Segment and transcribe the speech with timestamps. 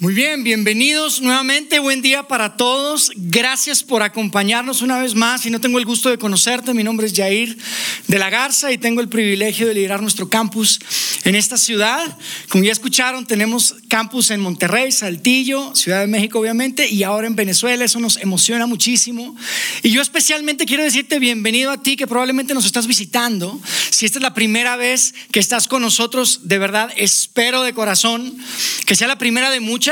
[0.00, 3.10] Muy bien, bienvenidos nuevamente, buen día para todos.
[3.16, 5.44] Gracias por acompañarnos una vez más.
[5.44, 7.58] Y no tengo el gusto de conocerte, mi nombre es Jair
[8.06, 10.78] de la Garza y tengo el privilegio de liderar nuestro campus
[11.24, 12.16] en esta ciudad.
[12.48, 17.34] Como ya escucharon, tenemos campus en Monterrey, Saltillo, Ciudad de México obviamente, y ahora en
[17.34, 17.84] Venezuela.
[17.84, 19.34] Eso nos emociona muchísimo.
[19.82, 23.60] Y yo especialmente quiero decirte bienvenido a ti que probablemente nos estás visitando.
[23.90, 28.38] Si esta es la primera vez que estás con nosotros, de verdad espero de corazón
[28.86, 29.87] que sea la primera de muchas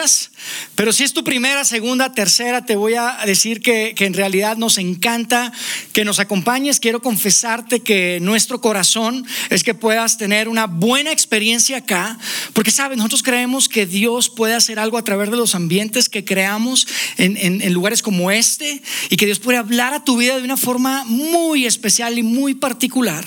[0.75, 4.57] pero si es tu primera, segunda, tercera, te voy a decir que, que en realidad
[4.57, 5.53] nos encanta
[5.93, 6.81] que nos acompañes.
[6.81, 12.19] Quiero confesarte que nuestro corazón es que puedas tener una buena experiencia acá,
[12.53, 16.25] porque sabes, nosotros creemos que Dios puede hacer algo a través de los ambientes que
[16.25, 16.87] creamos
[17.17, 20.43] en, en, en lugares como este y que Dios puede hablar a tu vida de
[20.43, 23.25] una forma muy especial y muy particular.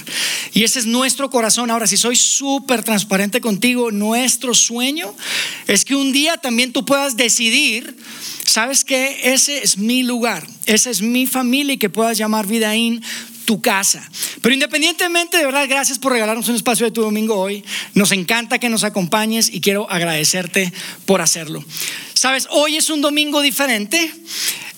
[0.54, 1.72] Y ese es nuestro corazón.
[1.72, 5.14] Ahora, si soy súper transparente contigo, nuestro sueño
[5.68, 7.96] es que un día también tú puedas decidir,
[8.46, 13.02] sabes que ese es mi lugar, esa es mi familia y que puedas llamar Vidaín
[13.46, 14.08] tu casa.
[14.42, 17.64] Pero independientemente, de verdad, gracias por regalarnos un espacio de tu domingo hoy.
[17.96, 20.72] Nos encanta que nos acompañes y quiero agradecerte
[21.08, 21.66] por hacerlo.
[22.14, 24.14] Sabes, hoy es un domingo diferente.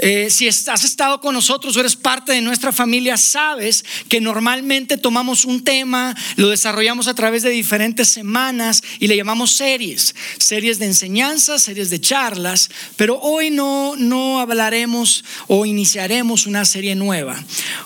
[0.04, 4.98] Eh, si has estado con nosotros o eres parte de nuestra familia, sabes que normalmente
[4.98, 10.80] tomamos un tema, lo desarrollamos a través de diferentes semanas y le llamamos series, series
[10.80, 17.40] de enseñanza, series de charlas, pero hoy no, no hablaremos o iniciaremos una serie nueva.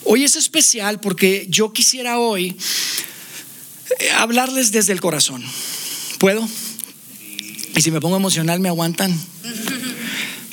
[0.06, 2.56] Hoy es especial porque yo quisiera hoy
[4.00, 5.44] eh, hablarles desde el corazón.
[6.18, 6.48] ¿Puedo?
[7.76, 9.14] Y si me pongo emocional, ¿me aguantan?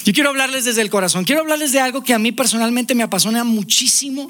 [0.05, 1.25] Yo quiero hablarles desde el corazón.
[1.25, 4.29] Quiero hablarles de algo que a mí personalmente me apasiona muchísimo.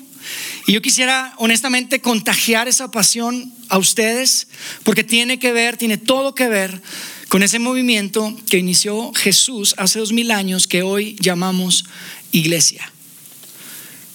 [0.66, 4.48] Y yo quisiera honestamente contagiar esa pasión a ustedes,
[4.84, 6.82] porque tiene que ver, tiene todo que ver
[7.28, 11.86] con ese movimiento que inició Jesús hace dos mil años, que hoy llamamos
[12.32, 12.92] iglesia.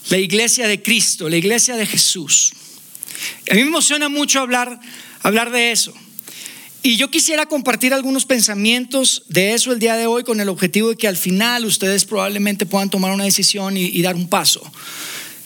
[0.09, 2.53] La iglesia de Cristo, la iglesia de Jesús.
[3.49, 4.79] A mí me emociona mucho hablar,
[5.23, 5.93] hablar de eso.
[6.83, 10.89] Y yo quisiera compartir algunos pensamientos de eso el día de hoy con el objetivo
[10.89, 14.61] de que al final ustedes probablemente puedan tomar una decisión y, dar un paso,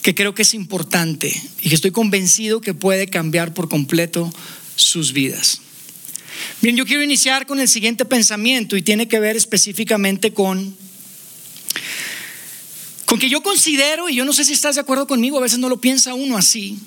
[0.01, 1.29] que creo que es importante
[1.61, 4.31] y que estoy convencido que puede cambiar por completo
[4.75, 5.61] sus vidas.
[6.61, 10.75] Bien, yo quiero iniciar con el siguiente pensamiento y tiene que ver específicamente con
[13.05, 15.59] con que yo considero, y yo no sé si estás de acuerdo conmigo, a veces
[15.59, 16.79] no lo piensa uno así,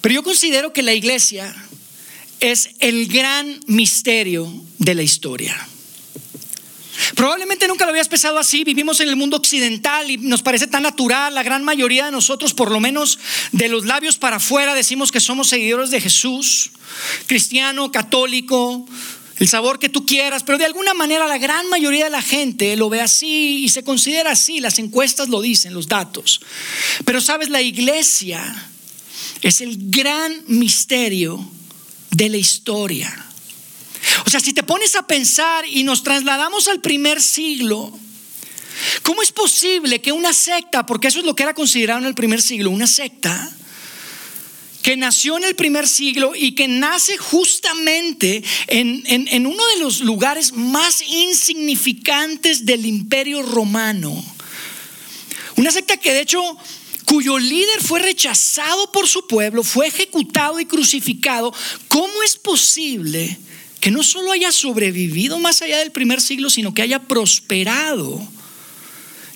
[0.00, 1.54] pero yo considero que la iglesia
[2.40, 5.68] es el gran misterio de la historia.
[7.14, 10.82] Probablemente nunca lo habías pensado así, vivimos en el mundo occidental y nos parece tan
[10.82, 13.18] natural, la gran mayoría de nosotros, por lo menos
[13.52, 16.70] de los labios para afuera, decimos que somos seguidores de Jesús,
[17.26, 18.84] cristiano, católico,
[19.38, 22.74] el sabor que tú quieras, pero de alguna manera la gran mayoría de la gente
[22.76, 26.40] lo ve así y se considera así, las encuestas lo dicen, los datos.
[27.04, 28.42] Pero sabes, la iglesia
[29.42, 31.48] es el gran misterio
[32.10, 33.26] de la historia.
[34.26, 37.92] O sea, si te pones a pensar y nos trasladamos al primer siglo,
[39.02, 42.14] ¿cómo es posible que una secta, porque eso es lo que era considerado en el
[42.14, 43.52] primer siglo, una secta,
[44.82, 50.00] que nació en el primer siglo y que nace justamente en, en, uno de los
[50.00, 54.24] lugares más insignificantes del imperio romano.
[55.56, 56.56] Una secta que de hecho
[57.08, 61.54] cuyo líder fue rechazado por su pueblo, fue ejecutado y crucificado,
[61.88, 63.38] ¿cómo es posible
[63.80, 68.22] que no solo haya sobrevivido más allá del primer siglo, sino que haya prosperado?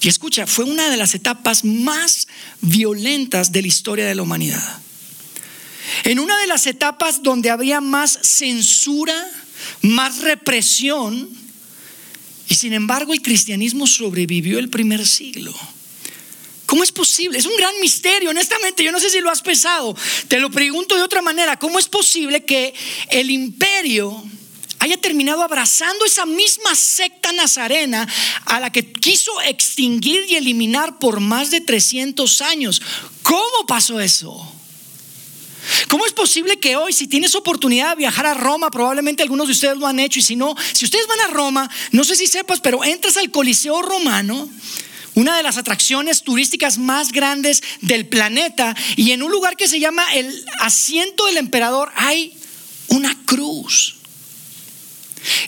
[0.03, 2.29] Y escucha, fue una de las etapas más
[2.61, 4.83] violentas de la historia de la humanidad.
[6.05, 9.17] En una de las etapas donde había más censura,
[9.81, 11.27] más represión,
[12.51, 15.55] y sin embargo el cristianismo sobrevivió el primer siglo.
[16.73, 17.37] ¿Cómo es posible?
[17.37, 18.83] Es un gran misterio, honestamente.
[18.83, 19.95] Yo no sé si lo has pensado.
[20.29, 21.59] Te lo pregunto de otra manera.
[21.59, 22.73] ¿Cómo es posible que
[23.11, 24.25] el imperio
[24.79, 28.09] haya terminado abrazando esa misma secta nazarena
[28.47, 32.81] a la que quiso extinguir y eliminar por más de 300 años?
[33.23, 34.33] ¿Cómo pasó eso?
[35.89, 39.53] ¿Cómo es posible que hoy, si tienes oportunidad de viajar a Roma, probablemente algunos de
[39.53, 42.27] ustedes lo han hecho, y si no, si ustedes van a Roma, no sé si
[42.27, 44.49] sepas, pero entras al Coliseo romano
[45.15, 49.81] una de las atracciones turísticas más grandes del planeta, y en un lugar que se
[49.81, 52.35] llama el asiento del emperador hay
[52.89, 53.97] una cruz.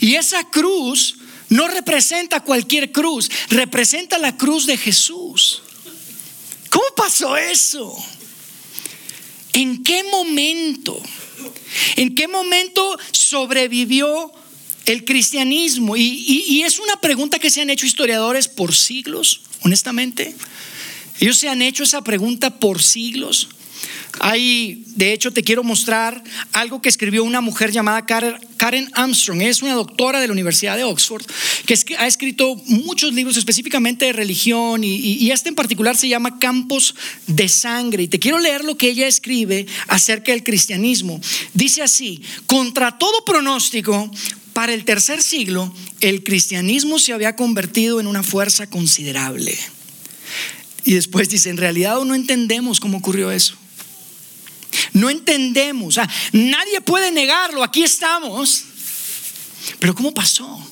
[0.01, 1.17] Y esa cruz
[1.49, 5.63] no representa cualquier cruz, representa la cruz de Jesús.
[6.71, 7.97] ¿Cómo pasó eso?
[9.53, 11.01] ¿En qué momento?
[11.97, 14.33] ¿En qué momento sobrevivió
[14.87, 15.97] el cristianismo?
[15.97, 20.35] Y, es una pregunta que se han hecho historiadores por siglos, honestamente.
[21.21, 23.49] Ellos se han hecho esa pregunta por siglos.
[24.21, 26.23] Hay, de hecho, te quiero mostrar
[26.53, 29.43] algo que escribió una mujer llamada Karen Armstrong.
[29.43, 31.25] Es una doctora de la Universidad de Oxford
[31.67, 36.39] que ha escrito muchos libros específicamente de religión y, y este en particular se llama
[36.39, 36.95] Campos
[37.27, 38.05] de Sangre.
[38.05, 41.21] Y te quiero leer lo que ella escribe acerca del cristianismo.
[41.53, 44.11] Dice así, contra todo pronóstico,
[44.55, 49.59] para el tercer siglo, el cristianismo se había convertido en una fuerza considerable.
[50.85, 53.57] Y después dice, en realidad no entendemos cómo ocurrió eso.
[54.93, 55.99] No entendemos.
[56.33, 57.63] nadie puede negarlo.
[57.63, 58.65] Aquí estamos.
[59.79, 60.67] Pero ¿cómo pasó?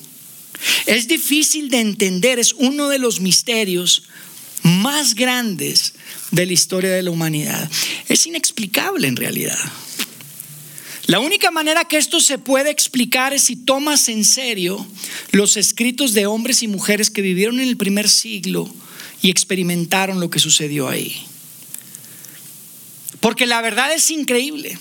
[0.85, 2.39] Es difícil de entender.
[2.39, 4.03] Es uno de los misterios
[4.63, 5.93] más grandes
[6.31, 7.69] de la historia de la humanidad.
[8.07, 9.59] Es inexplicable en realidad.
[11.05, 14.85] La única manera que esto se puede explicar es si tomas en serio
[15.31, 18.73] los escritos de hombres y mujeres que vivieron en el primer siglo
[19.21, 21.25] y experimentaron lo que sucedió ahí.
[23.23, 24.77] Porque la verdad es increíble.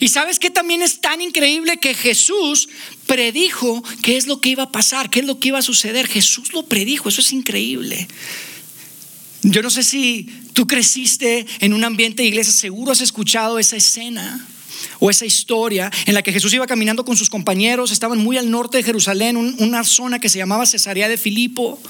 [0.00, 2.70] Y sabes que también es tan increíble que Jesús
[3.06, 6.06] predijo qué es lo que iba a pasar, qué es lo que iba a suceder.
[6.06, 8.08] Jesús lo predijo, eso es increíble.
[9.42, 13.76] Yo no sé si tú creciste en un ambiente de iglesia, seguro has escuchado esa
[13.76, 14.48] escena
[15.00, 18.50] o esa historia en la que Jesús iba caminando con sus compañeros, estaban muy al
[18.50, 21.80] norte de Jerusalén, una zona que se llamaba Cesarea de Filipo,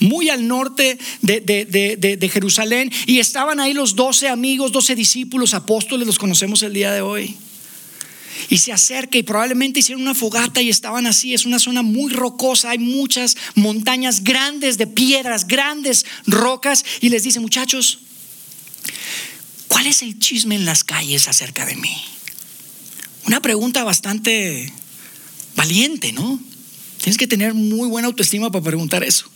[0.00, 6.18] muy al norte de, Jerusalén, y estaban ahí los doce amigos, doce discípulos, apóstoles, los
[6.18, 7.36] conocemos el día de hoy.
[8.48, 11.32] Y se acerca y probablemente hicieron una fogata y estaban así.
[11.32, 16.84] Es una zona muy rocosa, hay muchas montañas grandes de piedras, grandes rocas.
[17.00, 18.00] Y les dice, muchachos,
[19.68, 22.15] ¿cuál es el chisme en las calles acerca de mí?
[23.26, 24.72] Una pregunta bastante
[25.56, 26.40] valiente, ¿no?
[26.98, 29.28] Tienes que tener muy buena autoestima para preguntar eso.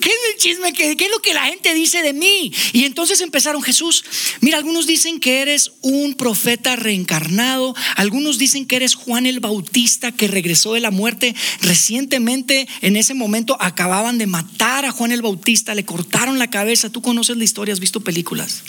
[0.00, 0.72] ¿Qué es el chisme?
[0.72, 2.52] ¿Qué, es lo que la gente dice de mí?
[2.72, 4.04] Y entonces empezaron, Jesús,
[4.40, 10.12] mira, algunos dicen que eres un profeta reencarnado, algunos dicen que eres Juan el Bautista
[10.12, 11.34] que regresó de la muerte.
[11.60, 16.90] Recientemente, en ese momento, acababan de matar a Juan el Bautista, le cortaron la cabeza.
[16.90, 18.62] Tú conoces la historia, has visto películas.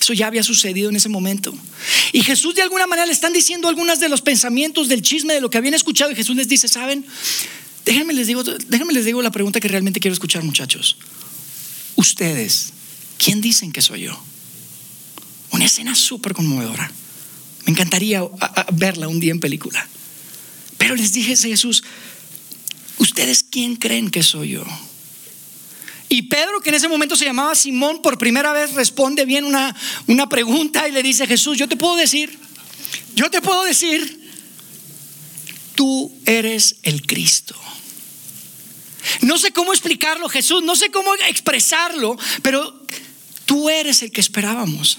[0.00, 1.54] Eso ya había sucedido en ese momento.
[2.12, 5.40] Y Jesús de alguna manera le están diciendo algunos de los pensamientos del chisme de
[5.40, 7.04] lo que habían escuchado y Jesús les dice, ¿saben?
[7.86, 10.98] Déjenme les digo, déjenme les digo la pregunta que realmente quiero escuchar, muchachos.
[11.94, 12.72] Ustedes,
[13.16, 14.20] ¿quién dicen que soy yo?
[15.52, 16.90] Una escena súper conmovedora.
[17.64, 18.22] Me encantaría
[18.72, 19.88] verla un día en película.
[20.78, 21.84] Pero les dije Jesús,
[22.98, 24.64] ¿ustedes quién creen que soy yo?
[26.08, 29.76] Y Pedro, que en ese momento se llamaba Simón, por primera vez responde bien una,
[30.08, 32.36] una pregunta y le dice, Jesús, yo te puedo decir,
[33.14, 34.28] yo te puedo decir,
[35.76, 37.54] tú eres el Cristo.
[39.22, 42.82] No sé cómo explicarlo, Jesús, no sé cómo expresarlo, pero
[43.44, 44.98] tú eres el que esperábamos.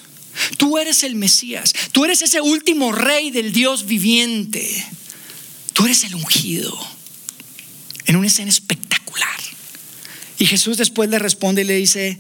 [0.58, 4.86] Tú eres el Mesías, tú eres ese último rey del Dios viviente.
[5.74, 6.78] Tú eres el ungido
[8.06, 9.40] en una escena espectacular.
[10.40, 12.20] Y Jesús después le responde y le dice,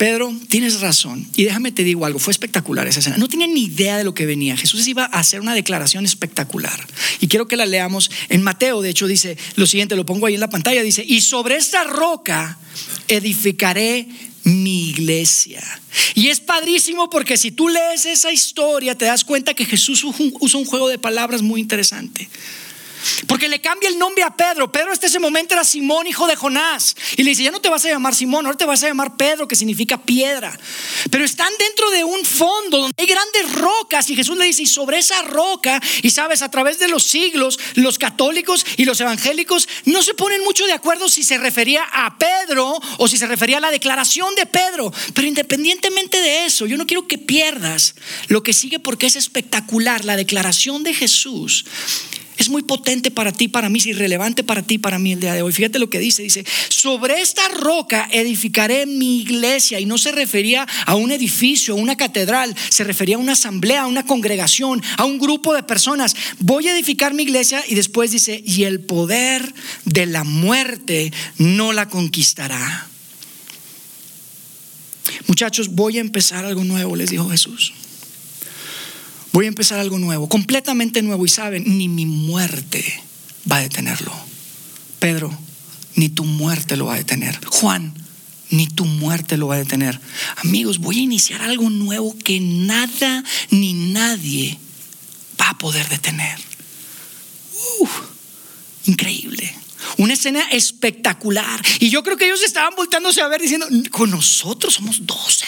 [0.00, 1.28] Pedro, tienes razón.
[1.36, 3.18] Y déjame te digo algo, fue espectacular esa escena.
[3.18, 4.56] No tenía ni idea de lo que venía.
[4.56, 6.86] Jesús iba a hacer una declaración espectacular.
[7.20, 8.80] Y quiero que la leamos en Mateo.
[8.80, 10.82] De hecho, dice lo siguiente, lo pongo ahí en la pantalla.
[10.82, 12.58] Dice, y sobre esta roca
[13.08, 14.08] edificaré
[14.44, 15.62] mi iglesia.
[16.14, 20.60] Y es padrísimo porque si tú lees esa historia, te das cuenta que Jesús usa
[20.60, 22.30] un juego de palabras muy interesante.
[23.26, 24.70] Porque le cambia el nombre a Pedro.
[24.70, 26.96] Pedro hasta ese momento era Simón, hijo de Jonás.
[27.16, 29.16] Y le dice, ya no te vas a llamar Simón, ahora te vas a llamar
[29.16, 30.58] Pedro, que significa piedra.
[31.10, 34.08] Pero están dentro de un fondo donde hay grandes rocas.
[34.10, 37.58] Y Jesús le dice, y sobre esa roca, y sabes, a través de los siglos,
[37.74, 42.18] los católicos y los evangélicos no se ponen mucho de acuerdo si se refería a
[42.18, 44.92] Pedro o si se refería a la declaración de Pedro.
[45.14, 47.94] Pero independientemente de eso, yo no quiero que pierdas
[48.28, 50.04] lo que sigue porque es espectacular.
[50.04, 51.64] La declaración de Jesús
[52.40, 55.34] es muy potente para ti, para mí, es irrelevante para ti, para mí el día
[55.34, 55.52] de hoy.
[55.52, 60.66] Fíjate lo que dice, dice, sobre esta roca edificaré mi iglesia y no se refería
[60.86, 65.04] a un edificio, a una catedral, se refería a una asamblea, a una congregación, a
[65.04, 66.16] un grupo de personas.
[66.38, 69.52] Voy a edificar mi iglesia y después dice, y el poder
[69.84, 72.88] de la muerte no la conquistará.
[75.26, 77.74] Muchachos, voy a empezar algo nuevo, les dijo Jesús.
[79.32, 81.24] Voy a empezar algo nuevo, completamente nuevo.
[81.24, 83.02] Y saben, ni mi muerte
[83.50, 84.12] va a detenerlo.
[84.98, 85.36] Pedro,
[85.94, 87.38] ni tu muerte lo va a detener.
[87.46, 87.94] Juan,
[88.50, 90.00] ni tu muerte lo va a detener.
[90.36, 94.58] Amigos, voy a iniciar algo nuevo que nada ni nadie
[95.40, 96.38] va a poder detener.
[98.86, 99.54] increíble.
[99.98, 101.62] Una escena espectacular.
[101.78, 105.46] Y yo creo que ellos estaban volteándose a ver diciendo, con nosotros somos doce.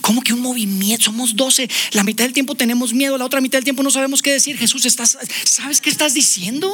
[0.00, 1.06] ¿Cómo que un movimiento?
[1.06, 1.68] Somos doce.
[1.92, 4.56] La mitad del tiempo tenemos miedo, la otra mitad del tiempo no sabemos qué decir.
[4.56, 6.72] Jesús, ¿estás, ¿sabes qué estás diciendo?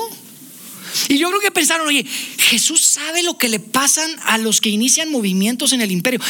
[1.09, 2.07] Y yo creo que pensaron, oye,
[2.39, 6.21] Jesús sabe lo que le pasan a los que inician movimientos en el imperio.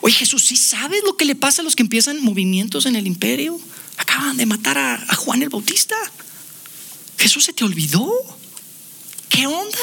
[0.00, 3.06] Oye, Jesús, ¿sí sabes lo que le pasa a los que empiezan movimientos en el
[3.06, 3.60] imperio?
[3.96, 5.96] Acaban de matar a, a Juan el Bautista.
[7.18, 8.10] Jesús se te olvidó.
[9.28, 9.78] ¿Qué onda?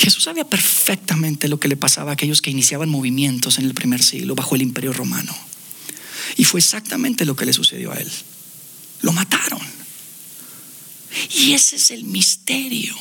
[0.00, 4.02] Jesús sabía perfectamente lo que le pasaba a aquellos que iniciaban movimientos en el primer
[4.02, 5.36] siglo bajo el imperio romano.
[6.38, 8.10] Y fue exactamente lo que le sucedió a él.
[9.02, 9.60] Lo mataron.
[11.34, 12.96] Y ese es el misterio.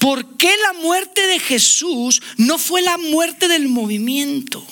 [0.00, 4.66] ¿Por qué la muerte de Jesús no fue la muerte del movimiento?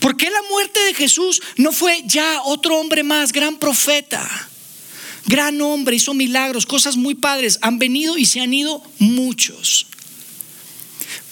[0.00, 4.28] ¿Por qué la muerte de Jesús no fue ya otro hombre más, gran profeta?
[5.28, 7.58] Gran hombre, hizo milagros, cosas muy padres.
[7.62, 9.86] Han venido y se han ido muchos.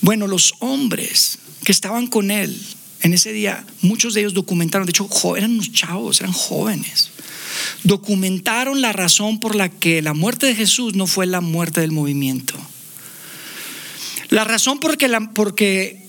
[0.00, 2.56] Bueno, los hombres que estaban con él
[3.00, 7.10] en ese día, muchos de ellos documentaron, de hecho, eran unos chavos, eran jóvenes
[7.84, 11.92] documentaron la razón por la que la muerte de Jesús no fue la muerte del
[11.92, 12.54] movimiento.
[14.28, 16.06] La razón por la, porque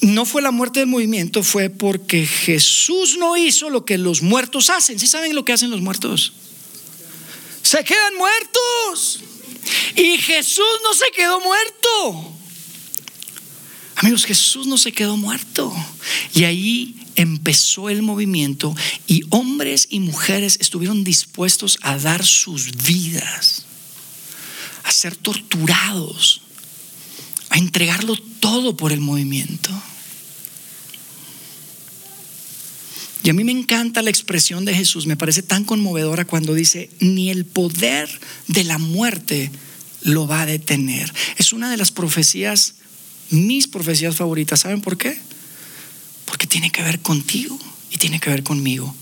[0.00, 4.70] no fue la muerte del movimiento fue porque Jesús no hizo lo que los muertos
[4.70, 4.98] hacen.
[4.98, 6.32] ¿Sí saben lo que hacen los muertos?
[7.62, 9.20] Se quedan muertos.
[9.96, 12.34] Y Jesús no se quedó muerto.
[13.96, 15.72] Amigos, Jesús no se quedó muerto.
[16.34, 18.74] Y ahí empezó el movimiento
[19.06, 23.66] y hombres y mujeres estuvieron dispuestos a dar sus vidas,
[24.84, 26.40] a ser torturados,
[27.50, 29.70] a entregarlo todo por el movimiento.
[33.22, 36.90] Y a mí me encanta la expresión de Jesús, me parece tan conmovedora cuando dice,
[37.00, 38.08] ni el poder
[38.46, 39.50] de la muerte
[40.02, 41.12] lo va a detener.
[41.36, 42.74] Es una de las profecías,
[43.28, 44.60] mis profecías favoritas.
[44.60, 45.18] ¿Saben por qué?
[46.24, 47.58] Porque tiene que ver contigo
[47.90, 48.94] y tiene que ver conmigo.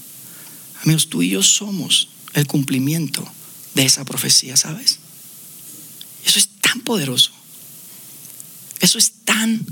[0.82, 3.26] Amigos, tú y yo somos el cumplimiento
[3.74, 4.98] de esa profecía, ¿sabes?
[6.24, 7.30] Eso es tan poderoso.
[8.80, 9.64] Eso es tan,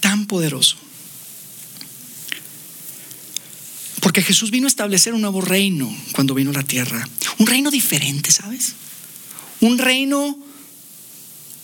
[0.00, 0.76] tan poderoso.
[4.12, 7.08] Porque Jesús vino a establecer un nuevo reino cuando vino a la tierra.
[7.38, 8.74] Un reino diferente, ¿sabes?
[9.60, 10.38] Un reino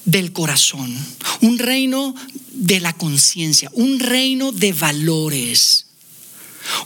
[0.06, 0.96] del corazón,
[1.42, 2.14] un reino
[2.52, 5.88] de la conciencia, un reino de valores.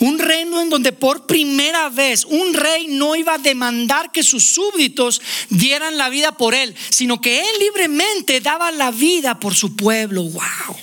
[0.00, 4.42] Un reino en donde por primera vez un rey no iba a demandar que sus
[4.42, 9.76] súbditos dieran la vida por él, sino que él libremente daba la vida por su
[9.76, 10.24] pueblo.
[10.24, 10.76] ¡Wow!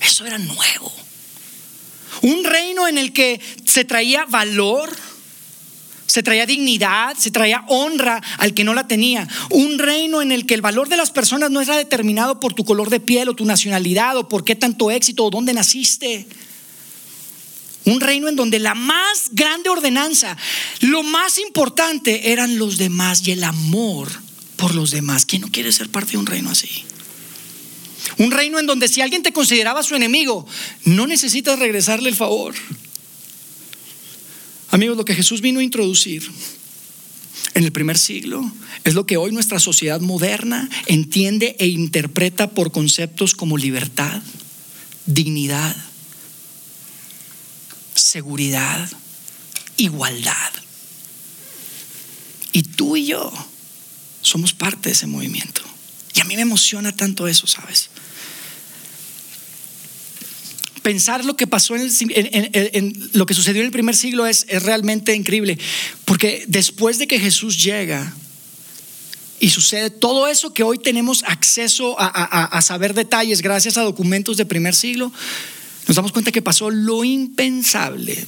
[0.00, 1.09] Eso era nuevo.
[2.22, 4.90] Un reino en el que se traía valor,
[6.06, 9.28] se traía dignidad, se traía honra al que no la tenía.
[9.50, 12.64] Un reino en el que el valor de las personas no era determinado por tu
[12.64, 16.26] color de piel o tu nacionalidad o por qué tanto éxito o dónde naciste.
[17.84, 20.36] Un reino en donde la más grande ordenanza,
[20.80, 24.10] lo más importante eran los demás y el amor
[24.56, 25.24] por los demás.
[25.24, 26.84] ¿Quién no quiere ser parte de un reino así?
[28.20, 30.46] Un reino en donde si alguien te consideraba su enemigo,
[30.84, 32.54] no necesitas regresarle el favor.
[34.70, 36.30] Amigos, lo que Jesús vino a introducir
[37.54, 38.52] en el primer siglo
[38.84, 44.20] es lo que hoy nuestra sociedad moderna entiende e interpreta por conceptos como libertad,
[45.06, 45.74] dignidad,
[47.94, 48.86] seguridad,
[49.78, 50.52] igualdad.
[52.52, 53.32] Y tú y yo
[54.20, 55.62] somos parte de ese movimiento.
[56.14, 57.88] Y a mí me emociona tanto eso, ¿sabes?
[60.90, 65.56] Pensar lo que pasó en, lo que sucedió en el primer siglo es, realmente increíble,
[66.04, 68.12] porque después de que Jesús llega
[69.38, 74.46] y sucede todo eso que hoy tenemos acceso a, saber detalles gracias a documentos de
[74.46, 75.12] primer siglo,
[75.86, 78.26] nos damos cuenta que pasó lo impensable.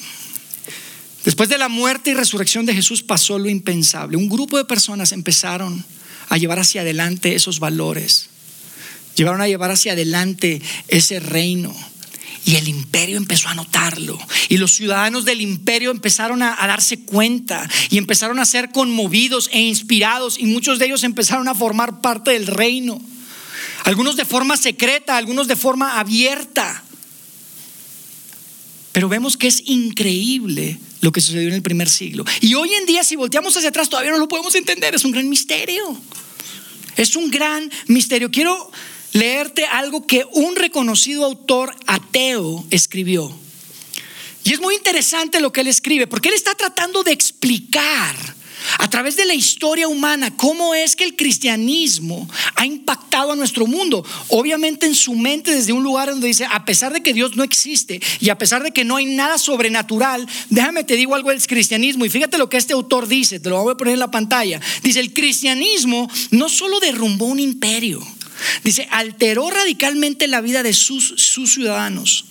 [1.25, 4.17] Después de la muerte y resurrección de Jesús pasó lo impensable.
[4.17, 5.85] Un grupo de personas empezaron
[6.29, 8.29] a llevar hacia adelante esos valores,
[9.17, 11.75] llevaron a llevar hacia adelante ese reino
[12.45, 14.19] y el imperio empezó a notarlo.
[14.49, 19.61] Y los ciudadanos del imperio empezaron a, darse cuenta y empezaron a ser conmovidos e
[19.61, 20.39] inspirados.
[20.39, 23.01] Y muchos de ellos empezaron a formar parte del reino.
[23.85, 26.83] algunos de forma secreta, algunos de forma abierta.
[28.93, 32.25] Pero vemos que es increíble lo que sucedió en el primer siglo.
[32.41, 34.95] Y hoy en día, si volteamos hacia atrás, todavía no lo podemos entender.
[34.95, 35.97] Es un gran misterio.
[36.97, 38.31] Es un gran misterio.
[38.31, 38.71] Quiero
[39.13, 43.33] leerte algo que un reconocido autor ateo escribió.
[44.45, 48.17] Y es muy interesante lo que él escribe, porque él está tratando de explicar
[48.79, 53.67] a través de la historia humana cómo es que el cristianismo ha impactado a nuestro
[53.67, 54.05] mundo.
[54.29, 57.45] Obviamente en su mente desde un lugar donde dice, a pesar de que Dios no
[57.45, 61.45] existe y a pesar de que no hay nada sobrenatural, déjame te digo algo del
[61.47, 64.11] cristianismo y fíjate lo que este autor dice, te lo voy a poner en la
[64.11, 64.61] pantalla.
[64.83, 68.01] Dice, el cristianismo no solo derrumbó un imperio,
[68.65, 72.25] Dice, alteró radicalmente la vida de sus, ciudadanos.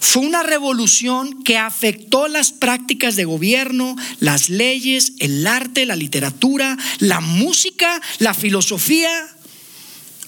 [0.00, 6.76] Fue una revolución que afectó las prácticas de gobierno, las leyes, el arte, la literatura,
[6.98, 9.10] la música, la filosofía.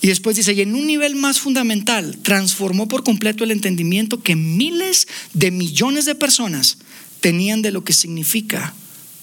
[0.01, 4.37] Y después dice, y en un nivel más fundamental, transformó por completo el entendimiento que
[4.37, 6.79] miles de millones de personas
[7.21, 8.75] tenían de lo que significa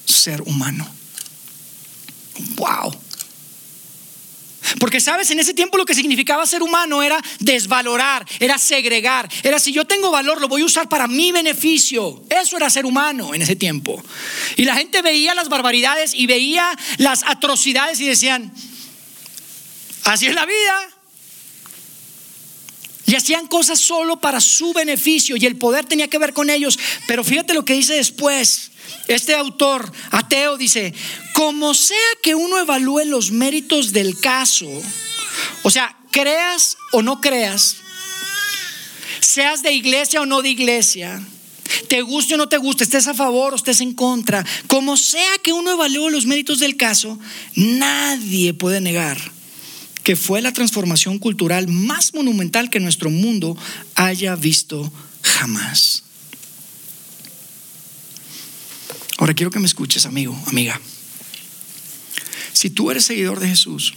[0.06, 0.88] ser humano.
[2.58, 2.94] ¡Wow!
[4.80, 9.60] Porque sabes, en ese tiempo lo que significaba ser humano era desvalorar, era segregar, era
[9.60, 12.24] si yo tengo valor lo voy a usar para mi beneficio.
[12.30, 14.04] Eso era ser humano en ese tiempo.
[14.56, 18.54] Y la gente veía las barbaridades y veía las atrocidades y decían,
[20.04, 20.90] así es la vida.
[23.08, 26.80] Y hacían cosas solo para su beneficio y el poder tenía que ver con ellos.
[27.08, 28.72] Pero fíjate lo que dice después.
[29.08, 30.94] Este autor ateo dice,
[31.34, 34.68] como sea que uno evalúe los méritos del caso,
[35.64, 37.78] o sea, creas o no creas,
[39.20, 41.22] seas de iglesia o no de iglesia,
[41.88, 45.38] te guste o no te guste, estés a favor o estés en contra, como sea
[45.44, 47.20] que uno evalúe los méritos del caso,
[47.56, 49.36] nadie puede negar
[50.06, 53.58] que fue la transformación cultural más monumental que nuestro mundo
[53.96, 56.05] haya visto jamás.
[59.18, 60.80] Ahora quiero que me escuches, amigo, amiga.
[62.54, 63.94] Si tú eres seguidor de Jesús,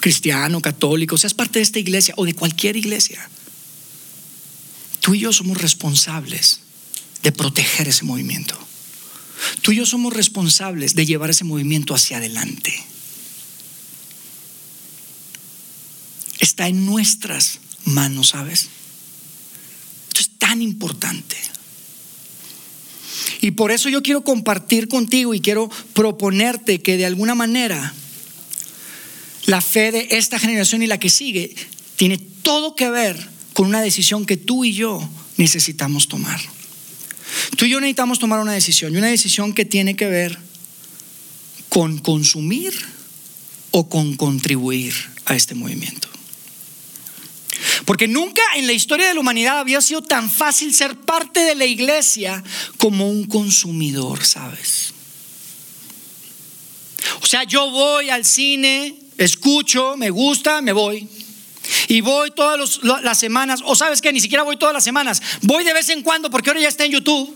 [0.00, 3.28] cristiano, católico, seas parte de esta iglesia o de cualquier iglesia,
[5.00, 6.60] tú y yo somos responsables
[7.22, 8.58] de proteger ese movimiento.
[9.62, 12.74] Tú y yo somos responsables de llevar ese movimiento hacia adelante.
[16.38, 18.68] Está en nuestras manos, ¿sabes?
[20.08, 21.36] Esto es tan importante.
[23.46, 27.94] Y por eso yo quiero compartir contigo y quiero proponerte que de alguna manera
[29.44, 31.54] la fe de esta generación y la que sigue
[31.94, 36.40] tiene todo que ver con una decisión que tú y yo necesitamos tomar.
[37.56, 40.40] Tú y yo necesitamos tomar una decisión y una decisión que tiene que ver
[41.68, 42.74] con consumir
[43.70, 44.92] o con contribuir
[45.24, 46.08] a este movimiento.
[47.86, 51.54] Porque nunca en la historia de la humanidad había sido tan fácil ser parte de
[51.54, 52.42] la iglesia
[52.78, 54.92] como un consumidor, ¿sabes?
[57.22, 61.08] O sea, yo voy al cine, escucho, me gusta, me voy.
[61.86, 65.62] Y voy todas las semanas, o sabes que ni siquiera voy todas las semanas, voy
[65.62, 67.34] de vez en cuando porque ahora ya está en YouTube.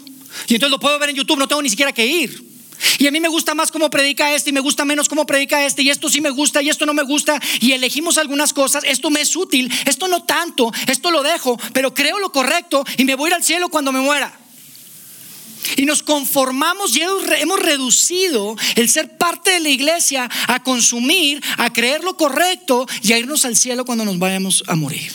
[0.49, 2.50] Y entonces lo puedo ver en YouTube, no tengo ni siquiera que ir.
[2.99, 5.65] Y a mí me gusta más cómo predica este y me gusta menos cómo predica
[5.65, 8.85] este y esto sí me gusta y esto no me gusta y elegimos algunas cosas,
[8.85, 13.05] esto me es útil, esto no tanto, esto lo dejo, pero creo lo correcto y
[13.05, 14.33] me voy a ir al cielo cuando me muera.
[15.77, 21.73] Y nos conformamos y hemos reducido el ser parte de la iglesia a consumir, a
[21.73, 25.13] creer lo correcto y a irnos al cielo cuando nos vayamos a morir.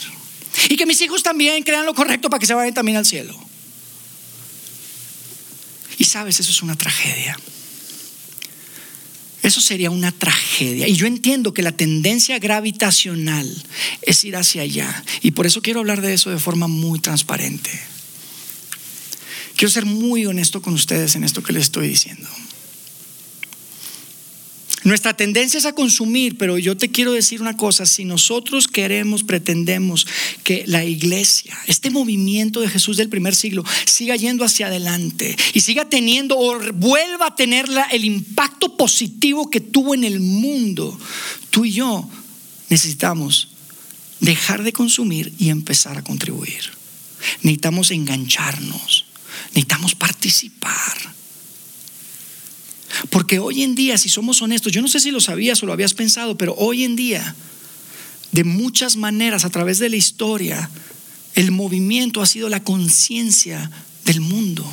[0.68, 3.36] Y que mis hijos también crean lo correcto para que se vayan también al cielo.
[5.98, 7.36] Y sabes, eso es una tragedia.
[9.46, 10.88] Eso sería una tragedia.
[10.88, 13.48] Y yo entiendo que la tendencia gravitacional
[14.02, 15.04] es ir hacia allá.
[15.22, 17.70] Y por eso quiero hablar de eso de forma muy transparente.
[19.54, 22.28] Quiero ser muy honesto con ustedes en esto que les estoy diciendo.
[24.86, 29.24] Nuestra tendencia es a consumir, pero yo te quiero decir una cosa, si nosotros queremos,
[29.24, 30.06] pretendemos
[30.44, 35.60] que la iglesia, este movimiento de Jesús del primer siglo, siga yendo hacia adelante y
[35.62, 40.96] siga teniendo o vuelva a tener el impacto positivo que tuvo en el mundo,
[41.50, 42.08] tú y yo
[42.68, 43.48] necesitamos
[44.20, 46.62] dejar de consumir y empezar a contribuir.
[47.42, 49.06] Necesitamos engancharnos,
[49.48, 51.16] necesitamos participar.
[53.10, 55.72] Porque hoy en día, si somos honestos, yo no sé si lo sabías o lo
[55.72, 57.34] habías pensado, pero hoy en día,
[58.32, 60.70] de muchas maneras, a través de la historia,
[61.34, 63.70] el movimiento ha sido la conciencia
[64.04, 64.66] del mundo.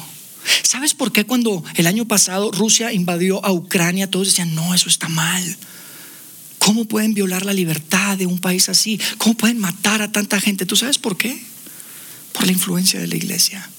[0.63, 4.89] ¿Sabes por qué cuando el año pasado Rusia invadió a Ucrania, todos decían, no, eso
[4.89, 5.57] está mal?
[6.57, 8.99] ¿Cómo pueden violar la libertad de un país así?
[9.17, 10.65] ¿Cómo pueden matar a tanta gente?
[10.65, 11.43] ¿Tú sabes por qué?
[12.31, 13.69] Por la influencia de la iglesia.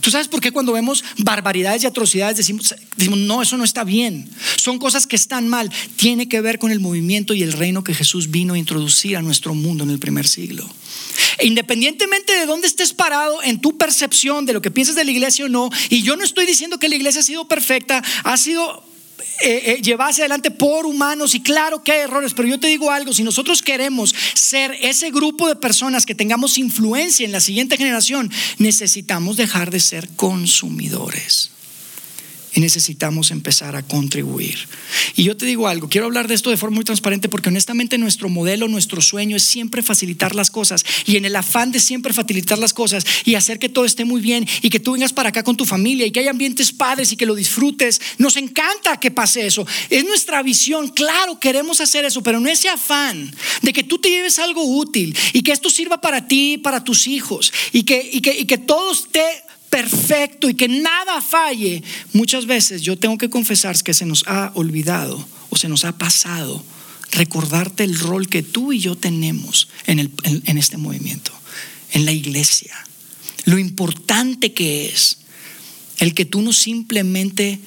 [0.00, 3.84] ¿Tú sabes por qué cuando vemos barbaridades y atrocidades decimos, decimos, no, eso no está
[3.84, 4.28] bien?
[4.56, 5.70] Son cosas que están mal.
[5.96, 9.22] Tiene que ver con el movimiento y el reino que Jesús vino a introducir a
[9.22, 10.68] nuestro mundo en el primer siglo.
[11.38, 15.10] E independientemente de dónde estés parado en tu percepción de lo que piensas de la
[15.10, 18.36] iglesia o no, y yo no estoy diciendo que la iglesia ha sido perfecta, ha
[18.36, 18.91] sido
[19.42, 23.12] eh, eh adelante por humanos y claro que hay errores, pero yo te digo algo,
[23.12, 28.30] si nosotros queremos ser ese grupo de personas que tengamos influencia en la siguiente generación,
[28.58, 31.50] necesitamos dejar de ser consumidores
[32.54, 34.68] y necesitamos empezar a contribuir.
[35.16, 37.98] Y yo te digo algo, quiero hablar de esto de forma muy transparente porque honestamente
[37.98, 42.12] nuestro modelo, nuestro sueño es siempre facilitar las cosas y en el afán de siempre
[42.12, 45.30] facilitar las cosas y hacer que todo esté muy bien y que tú vengas para
[45.30, 48.00] acá con tu familia y que haya ambientes padres y que lo disfrutes.
[48.18, 49.66] Nos encanta que pase eso.
[49.88, 54.10] Es nuestra visión, claro, queremos hacer eso, pero no ese afán de que tú te
[54.10, 58.20] lleves algo útil y que esto sirva para ti, para tus hijos y que, y
[58.20, 59.24] que, y que todo esté
[59.72, 61.82] perfecto y que nada falle,
[62.12, 65.96] muchas veces yo tengo que confesar que se nos ha olvidado o se nos ha
[65.96, 66.62] pasado
[67.10, 71.32] recordarte el rol que tú y yo tenemos en, el, en, este movimiento,
[71.92, 72.74] en la iglesia.
[73.46, 75.16] Lo importante que es
[75.96, 77.58] el que tú no simplemente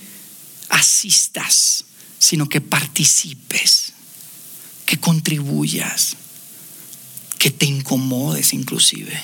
[0.70, 1.86] asistas,
[2.20, 3.94] sino que participes,
[4.86, 6.18] que contribuyas,
[7.40, 9.20] que te incomodes inclusive.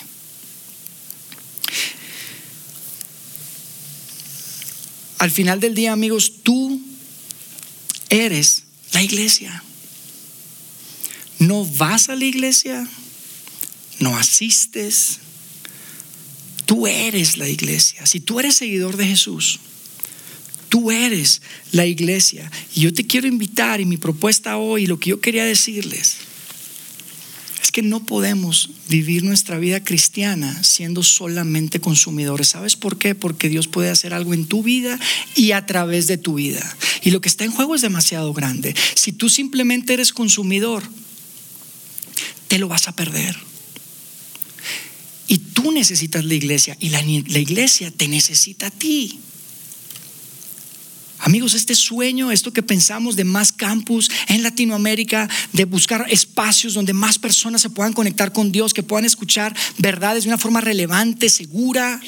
[5.22, 6.82] Al final del día, amigos, tú
[8.10, 9.64] eres la iglesia.
[11.38, 12.88] No vas a la iglesia,
[14.00, 15.20] no asistes.
[16.66, 18.04] Tú eres la iglesia.
[18.08, 19.60] Si tú eres seguidor de Jesús,
[20.70, 22.52] tú eres la iglesia.
[22.74, 26.16] Y yo te quiero invitar y mi propuesta hoy, lo que yo quería decirles,
[27.62, 32.50] es que no podemos vivir nuestra vida cristiana siendo solamente consumidores.
[32.50, 33.14] ¿Sabes por qué?
[33.14, 35.00] Porque Dios puede hacer algo en tu vida
[35.36, 36.78] y a través de tu vida.
[37.04, 38.76] Y lo que está en juego es demasiado grande.
[38.96, 40.84] Si tú simplemente eres consumidor,
[42.48, 43.38] te lo vas a perder.
[45.28, 49.20] Y tú necesitas la iglesia y la, la iglesia te necesita a ti.
[51.32, 56.92] Amigos, este sueño, esto que pensamos de más campus en Latinoamérica, de buscar espacios donde
[56.92, 61.30] más personas se puedan conectar con Dios, que puedan escuchar verdades de una forma relevante,
[61.30, 62.02] segura,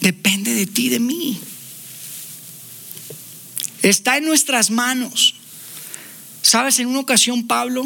[0.00, 1.40] depende de ti, de mí.
[3.82, 5.34] Está en nuestras manos.
[6.40, 7.84] Sabes, en una ocasión Pablo,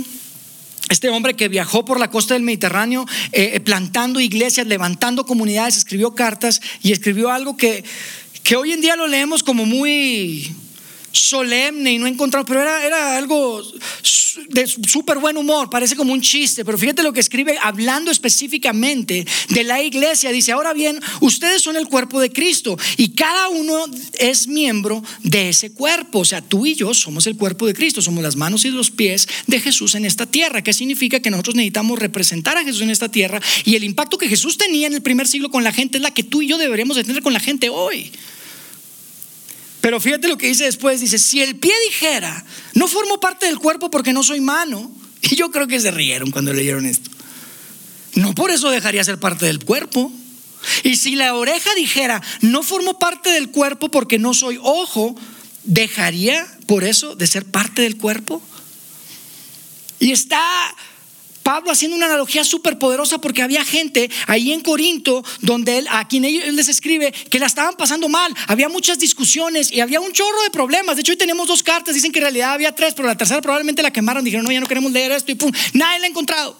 [0.90, 5.78] este hombre que viajó por la costa del Mediterráneo, eh, eh, plantando iglesias, levantando comunidades,
[5.78, 7.82] escribió cartas y escribió algo que
[8.42, 10.50] que hoy en día lo leemos como muy
[11.12, 13.62] solemne y no encontrado, pero era, era algo
[14.48, 19.26] de súper buen humor, parece como un chiste, pero fíjate lo que escribe hablando específicamente
[19.48, 20.30] de la iglesia.
[20.30, 23.86] Dice, ahora bien, ustedes son el cuerpo de Cristo y cada uno
[24.18, 26.20] es miembro de ese cuerpo.
[26.20, 28.90] O sea, tú y yo somos el cuerpo de Cristo, somos las manos y los
[28.90, 30.62] pies de Jesús en esta tierra.
[30.62, 31.20] ¿Qué significa?
[31.20, 34.86] Que nosotros necesitamos representar a Jesús en esta tierra y el impacto que Jesús tenía
[34.86, 37.04] en el primer siglo con la gente es la que tú y yo deberíamos de
[37.04, 38.10] tener con la gente hoy.
[39.80, 43.58] Pero fíjate lo que dice después, dice, si el pie dijera, no formo parte del
[43.58, 44.90] cuerpo porque no soy mano,
[45.22, 47.10] y yo creo que se rieron cuando leyeron esto,
[48.14, 50.12] no por eso dejaría ser parte del cuerpo.
[50.82, 55.14] Y si la oreja dijera, no formo parte del cuerpo porque no soy ojo,
[55.62, 58.42] dejaría por eso de ser parte del cuerpo.
[60.00, 60.42] Y está
[61.48, 66.06] Pablo haciendo una analogía súper poderosa porque había gente ahí en Corinto donde él, a
[66.06, 68.34] quien él les escribe que la estaban pasando mal.
[68.48, 70.96] Había muchas discusiones y había un chorro de problemas.
[70.96, 71.94] De hecho, hoy tenemos dos cartas.
[71.94, 74.24] Dicen que en realidad había tres, pero la tercera probablemente la quemaron.
[74.24, 76.54] Dijeron, no, ya no queremos leer esto y pum, nadie la ha encontrado.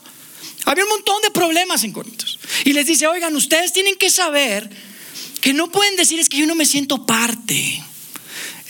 [0.64, 2.24] Había un montón de problemas en Corinto.
[2.64, 4.70] Y les dice, oigan, ustedes tienen que saber
[5.42, 7.82] que no pueden decir es que yo no me siento parte.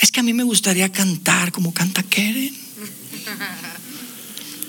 [0.00, 2.58] Es que a mí me gustaría cantar como canta Keren.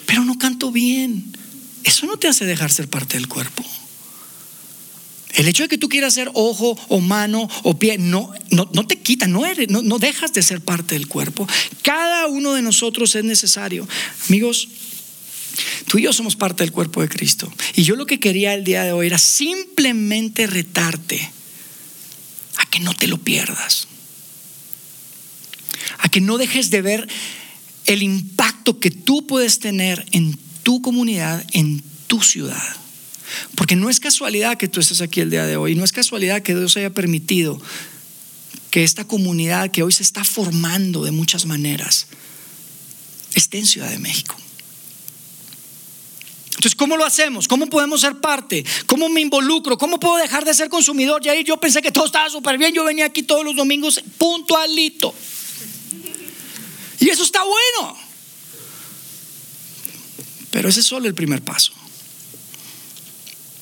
[0.05, 1.38] Pero no canto bien.
[1.83, 3.63] Eso no te hace dejar ser parte del cuerpo.
[5.33, 8.99] El hecho de que tú quieras ser ojo o mano o pie no, no, te
[8.99, 11.47] quita, no, eres, no, no dejas de ser parte del cuerpo.
[11.83, 13.87] Cada uno de nosotros es necesario.
[14.27, 14.67] Amigos,
[15.87, 17.51] tú y yo somos parte del cuerpo de Cristo.
[17.75, 21.31] Y yo lo que quería el día de hoy era simplemente retarte
[22.57, 23.87] a que no te lo pierdas.
[25.99, 27.07] A que no dejes de ver
[27.85, 32.63] el impacto que tú puedes tener en tu comunidad, en tu ciudad.
[33.55, 36.41] Porque no es casualidad que tú estés aquí el día de hoy, no es casualidad
[36.41, 37.61] que Dios haya permitido
[38.71, 42.07] que esta comunidad que hoy se está formando de muchas maneras
[43.33, 44.35] esté en Ciudad de México.
[46.59, 47.47] Entonces, ¿cómo lo hacemos?
[47.47, 48.65] ¿Cómo podemos ser parte?
[48.85, 49.77] ¿Cómo me involucro?
[49.77, 51.21] ¿Cómo puedo dejar de ser consumidor?
[51.23, 52.73] Ya yo pensé que todo estaba súper bien.
[52.73, 55.15] Yo venía aquí todos los domingos puntualito.
[56.99, 58.08] Y eso está bueno.
[60.51, 61.73] Pero ese es solo el primer paso.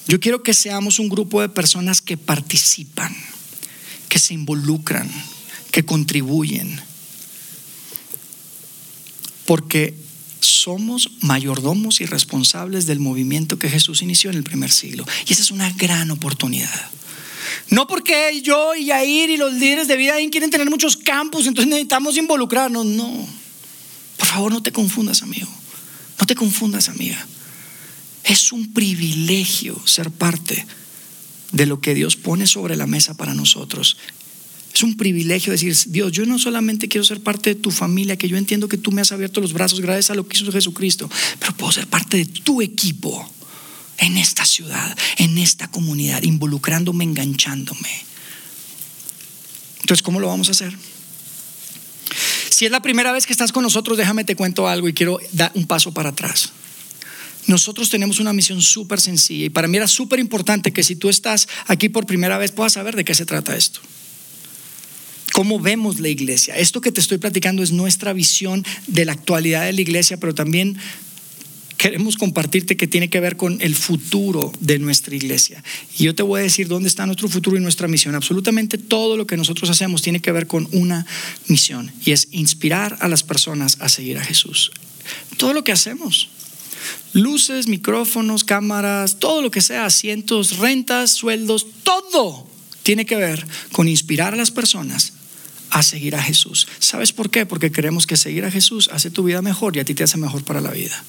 [0.08, 3.16] Yo quiero que seamos un grupo de personas que participan,
[4.08, 5.10] que se involucran,
[5.72, 6.80] que contribuyen.
[9.46, 9.94] Porque
[10.40, 15.06] somos mayordomos y responsables del movimiento que Jesús inició en el primer siglo.
[15.28, 16.92] Y esa es una gran oportunidad.
[17.70, 21.70] No porque yo y Yair y los líderes de vida quieren tener muchos campos, entonces
[21.70, 22.86] necesitamos involucrarnos.
[22.86, 23.28] No.
[24.18, 25.48] Por favor, no te confundas, amigo.
[26.20, 27.26] No te confundas, amiga.
[28.24, 30.66] Es un privilegio ser parte
[31.52, 33.98] de lo que Dios pone sobre la mesa para nosotros
[34.78, 38.30] es un privilegio decir, Dios, yo no solamente quiero ser parte de tu familia, que
[38.30, 41.10] yo entiendo que tú me has abierto los brazos gracias a lo que hizo Jesucristo,
[41.40, 43.28] pero puedo ser parte de tu equipo
[43.98, 47.90] en esta ciudad, en esta comunidad, involucrándome, enganchándome.
[49.82, 50.78] Entonces, ¿cómo lo vamos a hacer?
[52.58, 55.20] Si es la primera vez que estás con nosotros, déjame te cuento algo y quiero
[55.32, 56.54] dar un paso para atrás.
[57.46, 61.08] Nosotros tenemos una misión súper sencilla y para mí era súper importante que si tú
[61.08, 63.80] estás aquí por primera vez puedas saber de qué se trata esto
[65.34, 66.58] cómo vemos la iglesia.
[66.58, 70.34] Esto que te estoy platicando es nuestra visión de la actualidad de la iglesia, pero
[70.34, 70.80] también
[71.78, 75.64] queremos compartirte que tiene que ver con el futuro de nuestra iglesia.
[75.98, 78.16] Y yo te voy a decir dónde está nuestro futuro y nuestra misión.
[78.16, 81.06] Absolutamente todo lo que nosotros hacemos tiene que ver con una
[81.48, 84.72] misión y es inspirar a las personas a seguir a Jesús.
[85.38, 86.30] Todo lo que hacemos.
[87.14, 92.48] Luces, micrófonos, cámaras, todo lo que sea, asientos, rentas, sueldos, todo
[92.84, 95.14] tiene que ver con inspirar a las personas
[95.70, 96.68] a seguir a Jesús.
[96.80, 97.46] ¿Sabes por qué?
[97.46, 100.18] Porque creemos que seguir a Jesús hace tu vida mejor y a ti te hace
[100.18, 101.04] mejor para la vida.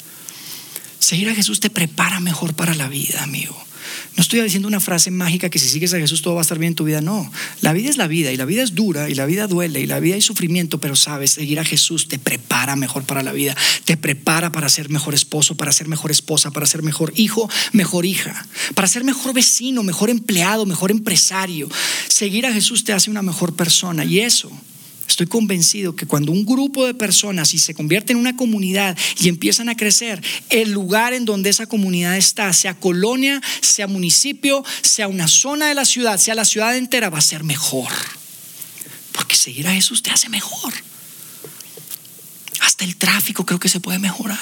[0.99, 3.69] Seguir a Jesús te prepara mejor para la vida, amigo.
[4.17, 6.59] No estoy diciendo una frase mágica que si sigues a Jesús todo va a estar
[6.59, 7.01] bien en tu vida.
[7.01, 7.31] No,
[7.61, 9.87] la vida es la vida y la vida es dura y la vida duele y
[9.87, 13.57] la vida hay sufrimiento, pero sabes, seguir a Jesús te prepara mejor para la vida,
[13.85, 18.07] te prepara para ser mejor esposo, para ser mejor esposa, para ser mejor hijo, mejor
[18.07, 21.69] hija, para ser mejor vecino, mejor empleado, mejor empresario.
[22.09, 24.51] Seguir a Jesús te hace una mejor persona y eso
[25.09, 29.29] Estoy convencido que cuando un grupo de personas y se convierte en una comunidad y
[29.29, 35.09] empiezan a crecer, el lugar en donde esa comunidad está, sea colonia, sea municipio, sea
[35.09, 37.89] una zona de la ciudad, sea la ciudad entera, va a ser mejor.
[39.13, 40.75] Porque seguir a Jesús te hace mejor.
[42.61, 44.39] Hasta el tráfico creo que se puede mejorar.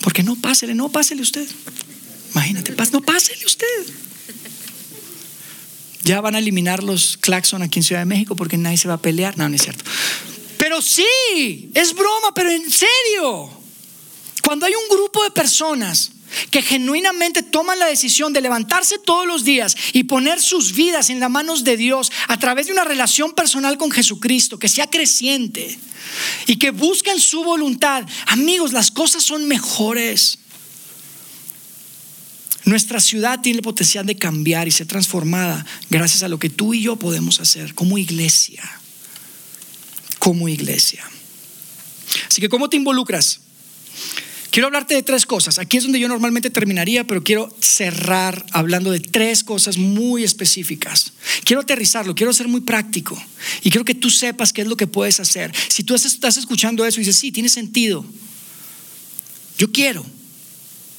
[0.00, 1.46] Porque no pásele, no pásele usted.
[2.32, 3.66] Imagínate, no pásele usted.
[6.04, 8.94] Ya van a eliminar los claxon aquí en Ciudad de México porque nadie se va
[8.94, 9.36] a pelear.
[9.36, 9.84] No, no es cierto.
[10.58, 13.50] Pero sí, es broma, pero en serio.
[14.42, 16.12] Cuando hay un grupo de personas
[16.50, 21.20] que genuinamente toman la decisión de levantarse todos los días y poner sus vidas en
[21.20, 25.78] las manos de Dios a través de una relación personal con Jesucristo, que sea creciente
[26.46, 30.38] y que busquen su voluntad, amigos, las cosas son mejores.
[32.64, 36.72] Nuestra ciudad tiene el potencial de cambiar y ser transformada gracias a lo que tú
[36.74, 38.62] y yo podemos hacer como iglesia.
[40.18, 41.04] Como iglesia.
[42.30, 43.40] Así que, ¿cómo te involucras?
[44.54, 45.58] Quiero hablarte de tres cosas.
[45.58, 51.12] Aquí es donde yo normalmente terminaría, pero quiero cerrar hablando de tres cosas muy específicas.
[51.42, 53.20] Quiero aterrizarlo, quiero ser muy práctico
[53.62, 55.52] y quiero que tú sepas qué es lo que puedes hacer.
[55.68, 58.06] Si tú estás escuchando eso y dices, sí, tiene sentido,
[59.58, 60.06] yo quiero,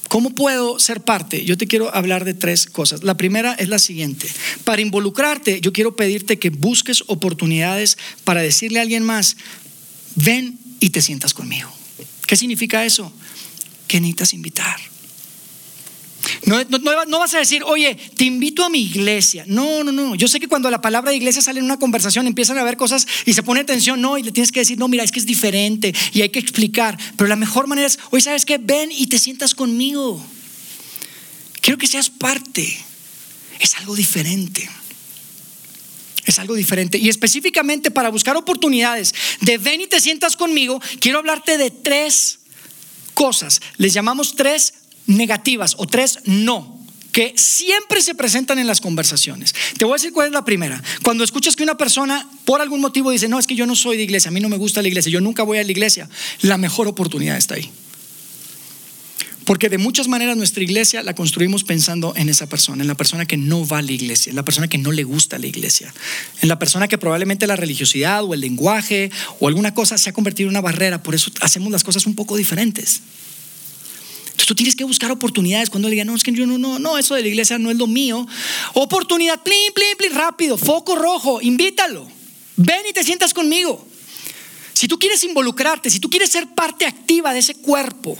[0.08, 1.44] ¿Cómo puedo ser parte?
[1.44, 3.02] Yo te quiero hablar de tres cosas.
[3.02, 4.28] La primera es la siguiente.
[4.64, 9.36] Para involucrarte, yo quiero pedirte que busques oportunidades para decirle a alguien más,
[10.14, 11.70] ven y te sientas conmigo.
[12.26, 13.12] ¿Qué significa eso?
[13.88, 14.76] Que necesitas invitar.
[16.44, 19.44] No, no, vas a decir, oye, te invito a mi iglesia.
[19.46, 20.14] No, no, no.
[20.14, 22.76] Yo sé que cuando la palabra de iglesia sale en una conversación empiezan a ver
[22.76, 25.18] cosas y se pone tensión, no, y le tienes que decir, no, mira, es que
[25.18, 26.98] es diferente y hay que explicar.
[27.16, 28.58] Pero la mejor manera es, oye, ¿sabes qué?
[28.58, 30.24] Ven y te sientas conmigo.
[31.60, 32.78] Quiero que seas parte.
[33.58, 34.68] Es algo diferente.
[36.24, 36.98] Es algo diferente.
[36.98, 42.40] Y específicamente para buscar oportunidades de ven y te sientas conmigo, quiero hablarte de tres
[43.14, 43.60] cosas.
[43.76, 44.74] Les llamamos tres
[45.06, 46.76] negativas o tres no
[47.16, 49.54] que siempre se presentan en las conversaciones.
[49.78, 50.82] Te voy a decir cuál es la primera.
[51.02, 53.96] Cuando escuchas que una persona por algún motivo dice, no, es que yo no soy
[53.96, 56.10] de iglesia, a mí no me gusta la iglesia, yo nunca voy a la iglesia,
[56.42, 57.70] la mejor oportunidad está ahí.
[59.46, 63.24] Porque de muchas maneras nuestra iglesia la construimos pensando en esa persona, en la persona
[63.24, 65.94] que no va a la iglesia, en la persona que no le gusta la iglesia,
[66.42, 70.12] en la persona que probablemente la religiosidad o el lenguaje o alguna cosa se ha
[70.12, 73.00] convertido en una barrera, por eso hacemos las cosas un poco diferentes.
[74.36, 76.78] Entonces tú tienes que buscar oportunidades cuando le digan, no, es que yo no, no,
[76.78, 78.26] no, eso de la iglesia no es lo mío.
[78.74, 82.06] Oportunidad, plin, plin, plin, rápido, foco rojo, invítalo.
[82.56, 83.88] Ven y te sientas conmigo.
[84.74, 88.18] Si tú quieres involucrarte, si tú quieres ser parte activa de ese cuerpo,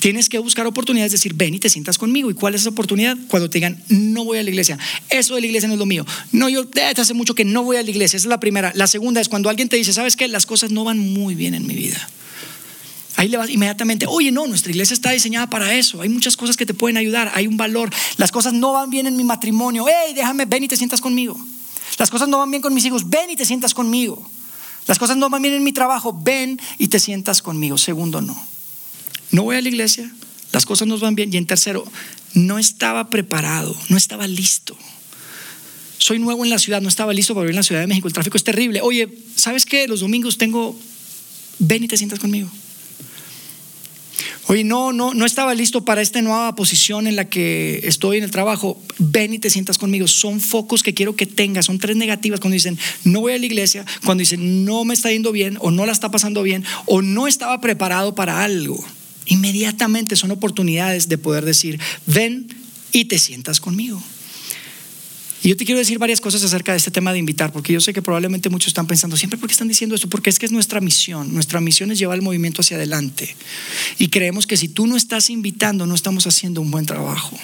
[0.00, 2.30] Tienes que buscar oportunidades, decir, ven y te sientas conmigo.
[2.30, 3.18] ¿Y cuál es esa oportunidad?
[3.28, 4.78] Cuando te digan, no voy a la iglesia.
[5.10, 6.06] Eso de la iglesia no es lo mío.
[6.32, 8.16] No, yo desde hace mucho que no voy a la iglesia.
[8.16, 8.72] Esa es la primera.
[8.74, 10.26] La segunda es cuando alguien te dice, ¿sabes qué?
[10.26, 12.08] Las cosas no van muy bien en mi vida.
[13.20, 16.00] Ahí le vas inmediatamente, oye, no, nuestra iglesia está diseñada para eso.
[16.00, 17.30] Hay muchas cosas que te pueden ayudar.
[17.34, 17.90] Hay un valor.
[18.16, 19.84] Las cosas no van bien en mi matrimonio.
[19.86, 21.38] Hey, déjame, ven y te sientas conmigo.
[21.98, 23.10] Las cosas no van bien con mis hijos.
[23.10, 24.26] Ven y te sientas conmigo.
[24.86, 26.18] Las cosas no van bien en mi trabajo.
[26.18, 27.76] Ven y te sientas conmigo.
[27.76, 28.50] Segundo, no
[29.32, 30.10] no voy a la iglesia,
[30.52, 31.32] las cosas nos van bien.
[31.32, 31.84] Y en tercero,
[32.34, 34.76] no estaba preparado, no estaba listo.
[35.98, 38.08] Soy nuevo en la ciudad, no estaba listo para vivir en la Ciudad de México.
[38.08, 38.80] El tráfico es terrible.
[38.82, 39.86] Oye, ¿sabes qué?
[39.86, 40.78] Los domingos tengo,
[41.58, 42.50] ven y te sientas conmigo.
[44.46, 48.24] Oye, no, no, no estaba listo para esta nueva posición en la que estoy en
[48.24, 48.82] el trabajo.
[48.98, 50.08] Ven y te sientas conmigo.
[50.08, 51.66] Son focos que quiero que tengas.
[51.66, 55.10] Son tres negativas cuando dicen no voy a la iglesia, cuando dicen no me está
[55.10, 58.84] yendo bien o no la está pasando bien o no estaba preparado para algo
[59.30, 62.48] inmediatamente son oportunidades de poder decir, ven
[62.92, 64.02] y te sientas conmigo.
[65.42, 67.80] Y yo te quiero decir varias cosas acerca de este tema de invitar, porque yo
[67.80, 70.52] sé que probablemente muchos están pensando, siempre porque están diciendo esto, porque es que es
[70.52, 71.32] nuestra misión.
[71.32, 73.34] Nuestra misión es llevar el movimiento hacia adelante.
[73.98, 77.38] Y creemos que si tú no estás invitando, no estamos haciendo un buen trabajo.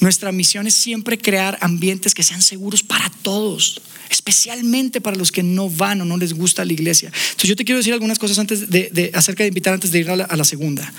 [0.00, 3.80] Nuestra misión es siempre crear ambientes que sean seguros para todos,
[4.10, 7.08] especialmente para los que no van o no les gusta la iglesia.
[7.08, 10.10] Entonces yo te quiero decir algunas cosas antes de, acerca de invitar antes de ir
[10.10, 10.92] a la, segunda.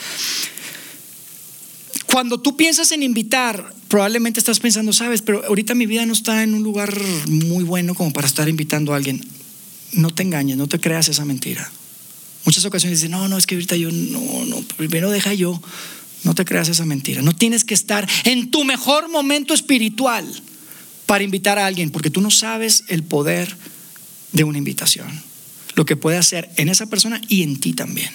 [2.08, 6.42] Cuando tú piensas en invitar, probablemente estás pensando, sabes, pero ahorita mi vida no está
[6.44, 6.94] en un lugar
[7.28, 9.24] muy bueno como para estar invitando a alguien.
[9.92, 11.70] No te engañes, no te creas esa mentira.
[12.46, 15.62] Muchas ocasiones dicen, no, no, es que ahorita yo no, no, primero deja yo.
[16.24, 17.22] No te creas esa mentira.
[17.22, 20.26] No tienes que estar en tu mejor momento espiritual
[21.06, 23.56] para invitar a alguien, porque tú no sabes el poder
[24.32, 25.08] de una invitación.
[25.76, 28.10] Lo que puede hacer en esa persona y en ti también.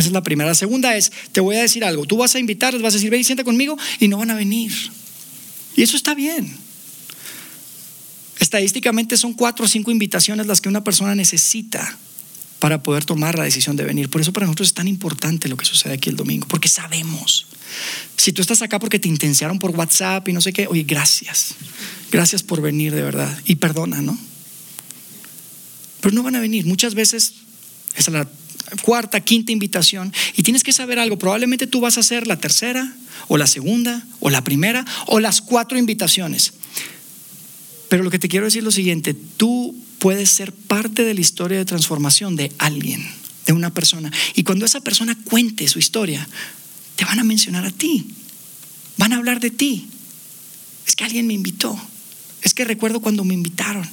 [0.00, 0.48] Esa es la primera.
[0.48, 2.06] La segunda es, te voy a decir algo.
[2.06, 4.34] Tú vas a invitar, vas a decir, ven y sienta conmigo y no van a
[4.34, 4.72] venir.
[5.76, 6.56] Y eso está bien.
[8.38, 11.98] Estadísticamente son cuatro o cinco invitaciones las que una persona necesita
[12.60, 14.08] para poder tomar la decisión de venir.
[14.08, 17.46] Por eso para nosotros es tan importante lo que sucede aquí el domingo, porque sabemos.
[18.16, 21.56] Si tú estás acá porque te intensiaron por WhatsApp y no sé qué, oye, gracias.
[22.10, 23.38] Gracias por venir de verdad.
[23.44, 24.18] Y perdona, ¿no?
[26.00, 26.64] Pero no van a venir.
[26.64, 27.34] Muchas veces
[27.96, 28.26] es la
[28.82, 31.18] cuarta, quinta invitación y tienes que saber algo.
[31.18, 32.94] Probablemente tú vas a hacer la tercera
[33.28, 36.52] o la segunda o la primera o las cuatro invitaciones.
[37.88, 41.20] Pero lo que te quiero decir es lo siguiente, tú puedes ser parte de la
[41.20, 43.06] historia de transformación de alguien,
[43.46, 44.10] de una persona.
[44.34, 46.26] Y cuando esa persona cuente su historia,
[46.96, 48.06] te van a mencionar a ti,
[48.96, 49.88] van a hablar de ti.
[50.86, 51.78] Es que alguien me invitó,
[52.42, 53.88] es que recuerdo cuando me invitaron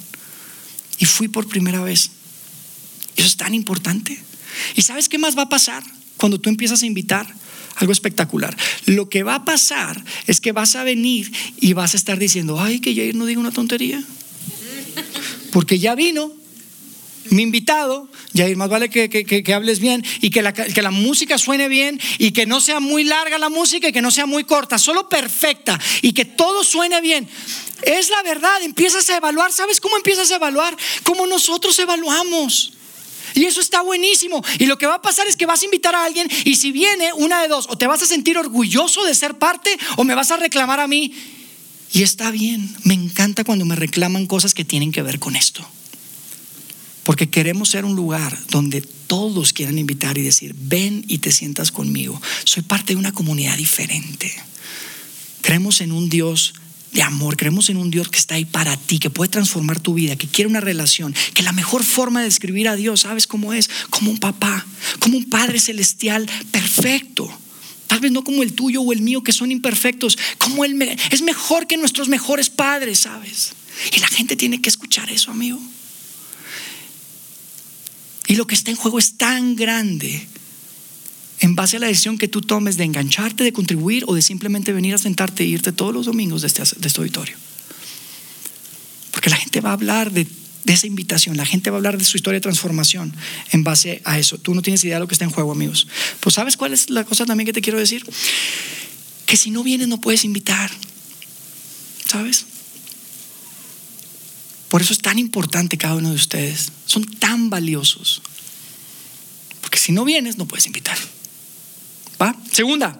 [0.98, 2.10] y fui por primera vez.
[3.16, 4.27] Eso es tan importante.
[4.74, 5.82] ¿Y sabes qué más va a pasar
[6.16, 7.26] cuando tú empiezas a invitar?
[7.78, 8.56] algo espectacular.
[8.86, 12.60] Lo que va a pasar es que vas a venir y vas a estar diciendo,
[12.60, 14.02] ay, que Jair no diga una tontería.
[15.52, 16.32] Porque ya vino
[17.30, 21.38] mi invitado, Jair, más vale que, que, hables bien y que la, que la música
[21.38, 24.44] suene bien y que no sea muy larga la música y que no sea muy
[24.44, 27.28] corta, solo perfecta y que todo suene bien.
[27.82, 30.76] Es la verdad, empiezas a evaluar, ¿sabes cómo empiezas a evaluar?
[31.04, 32.72] Como nosotros evaluamos.
[33.34, 34.44] Y eso está buenísimo.
[34.58, 36.72] Y lo que va a pasar es que vas a invitar a alguien y si
[36.72, 40.14] viene una de dos, o te vas a sentir orgulloso de ser parte o me
[40.14, 41.12] vas a reclamar a mí.
[41.92, 45.66] Y está bien, me encanta cuando me reclaman cosas que tienen que ver con esto.
[47.02, 51.72] Porque queremos ser un lugar donde todos quieran invitar y decir, ven y te sientas
[51.72, 52.20] conmigo.
[52.44, 54.30] Soy parte de una comunidad diferente.
[55.40, 56.52] Creemos en un Dios
[56.92, 59.94] de amor, creemos en un Dios que está ahí para ti, que puede transformar tu
[59.94, 63.52] vida, que quiere una relación, que la mejor forma de describir a Dios, ¿sabes cómo
[63.52, 63.68] es?
[63.90, 64.66] Como un papá,
[64.98, 67.30] como un Padre celestial perfecto.
[67.86, 70.80] Tal vez no como el tuyo o el mío, que son imperfectos, como Él
[71.10, 73.54] es mejor que nuestros mejores padres, ¿sabes?
[73.94, 75.60] Y la gente tiene que escuchar eso, amigo.
[78.26, 80.28] Y lo que está en juego es tan grande
[81.40, 84.72] en base a la decisión que tú tomes de engancharte, de contribuir o de simplemente
[84.72, 87.36] venir a sentarte e irte todos los domingos de este, de este auditorio.
[89.12, 90.26] Porque la gente va a hablar de,
[90.64, 91.36] de esa invitación.
[91.36, 93.14] La gente va a hablar de su historia de transformación
[93.52, 94.38] en base a eso.
[94.38, 95.86] Tú no tienes idea de lo que está en juego, amigos.
[96.20, 98.04] Pues sabes cuál es la cosa también que te quiero decir?
[99.26, 100.70] Que si no vienes no puedes invitar.
[102.06, 102.46] ¿Sabes?
[104.68, 106.72] Por eso es tan importante cada uno de ustedes.
[106.86, 108.22] Son tan valiosos.
[109.60, 110.98] Porque si no vienes no puedes invitar.
[112.52, 112.98] Segunda,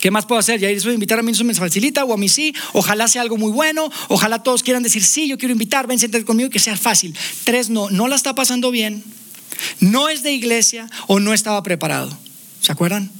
[0.00, 0.60] ¿Qué más puedo hacer?
[0.60, 2.54] Ya eso invitar a mí eso me facilita o a mí sí.
[2.72, 3.90] Ojalá sea algo muy bueno.
[4.08, 7.14] Ojalá todos quieran decir sí, yo quiero invitar, ven, siéntate conmigo y que sea fácil.
[7.44, 9.02] Tres, no, no la está pasando bien.
[9.80, 12.16] No es de iglesia o no estaba preparado.
[12.60, 13.10] ¿Se acuerdan?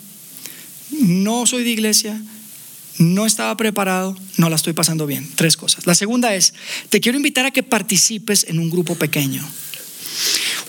[0.91, 2.21] No soy de iglesia,
[2.99, 5.29] no estaba preparado, no la estoy pasando bien.
[5.35, 5.87] Tres cosas.
[5.87, 6.55] La segunda es,
[6.89, 9.47] te quiero invitar a que participes en un grupo pequeño.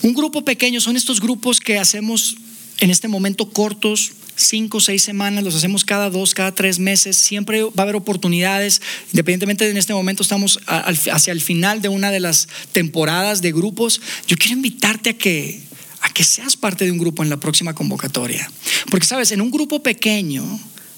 [0.02, 2.36] Un grupo pequeño son estos grupos que hacemos
[2.82, 7.16] en este momento cortos, cinco o seis semanas, los hacemos cada dos, cada tres meses,
[7.16, 11.88] siempre va a haber oportunidades, independientemente de en este momento estamos hacia el final de
[11.88, 15.62] una de las temporadas de grupos, yo quiero invitarte a que,
[16.00, 18.50] a que seas parte de un grupo en la próxima convocatoria.
[18.90, 20.42] Porque sabes, en un grupo pequeño,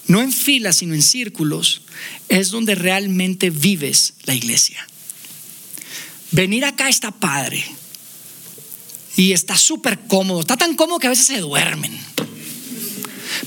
[0.07, 1.83] no en filas, sino en círculos,
[2.31, 4.89] es donde realmente vives la iglesia.
[6.31, 7.63] Venir acá está padre.
[9.17, 10.41] Y está súper cómodo.
[10.41, 11.99] Está tan cómodo que a veces se duermen.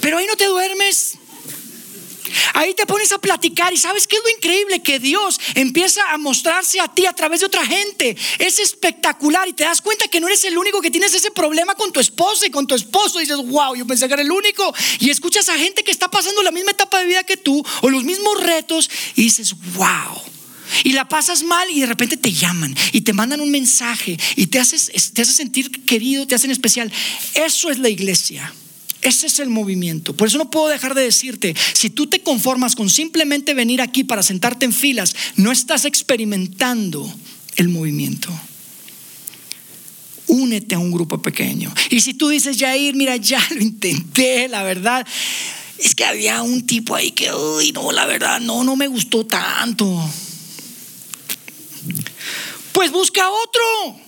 [0.01, 1.17] Pero ahí no te duermes.
[2.53, 6.17] Ahí te pones a platicar y sabes qué es lo increíble que Dios empieza a
[6.17, 8.17] mostrarse a ti a través de otra gente.
[8.39, 11.75] Es espectacular y te das cuenta que no eres el único que tienes ese problema
[11.75, 13.19] con tu esposa y con tu esposo.
[13.19, 14.73] Y dices, wow, yo pensé que era el único.
[14.99, 17.89] Y escuchas a gente que está pasando la misma etapa de vida que tú o
[17.89, 20.36] los mismos retos y dices, wow.
[20.83, 24.47] Y la pasas mal y de repente te llaman y te mandan un mensaje y
[24.47, 26.91] te haces, te haces sentir querido, te hacen especial.
[27.33, 28.53] Eso es la iglesia.
[29.01, 30.15] Ese es el movimiento.
[30.15, 34.03] Por eso no puedo dejar de decirte, si tú te conformas con simplemente venir aquí
[34.03, 37.13] para sentarte en filas, no estás experimentando
[37.55, 38.29] el movimiento.
[40.27, 41.73] Únete a un grupo pequeño.
[41.89, 45.05] Y si tú dices, Jair, mira, ya lo intenté, la verdad,
[45.77, 49.25] es que había un tipo ahí que, uy, no, la verdad, no, no me gustó
[49.25, 49.87] tanto.
[52.77, 53.99] Pues busca otro.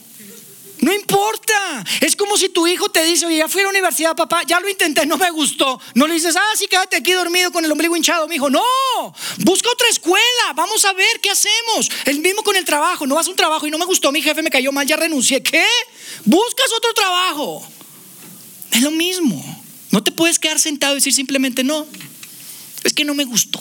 [0.81, 1.83] No importa.
[2.01, 4.59] Es como si tu hijo te dice, oye, ya fui a la universidad, papá, ya
[4.59, 5.81] lo intenté, no me gustó.
[5.95, 8.27] No le dices, ah, sí, quédate aquí dormido con el ombligo hinchado.
[8.27, 8.61] Mi hijo, no,
[9.39, 11.89] busca otra escuela, vamos a ver qué hacemos.
[12.05, 14.21] El mismo con el trabajo, no vas a un trabajo y no me gustó, mi
[14.21, 15.41] jefe me cayó mal, ya renuncié.
[15.41, 15.65] ¿Qué?
[16.25, 17.67] Buscas otro trabajo.
[18.69, 19.63] Es lo mismo.
[19.89, 21.87] No te puedes quedar sentado y decir simplemente, no,
[22.83, 23.59] es que no me gustó.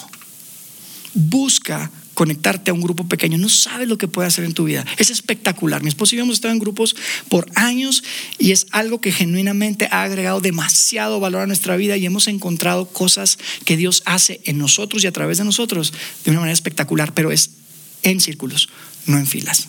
[1.15, 3.39] Busca conectarte a un grupo pequeño.
[3.39, 4.85] No sabes lo que puede hacer en tu vida.
[4.97, 5.85] Es espectacular.
[5.85, 6.97] Mi esposo y yo hemos estado en grupos
[7.29, 8.03] por años
[8.41, 12.87] y es algo que genuinamente ha agregado demasiado valor a nuestra vida y hemos encontrado
[12.87, 15.93] cosas que Dios hace en nosotros y a través de nosotros
[16.25, 17.51] de una manera espectacular, pero es
[18.03, 18.69] en círculos,
[19.07, 19.69] no en filas.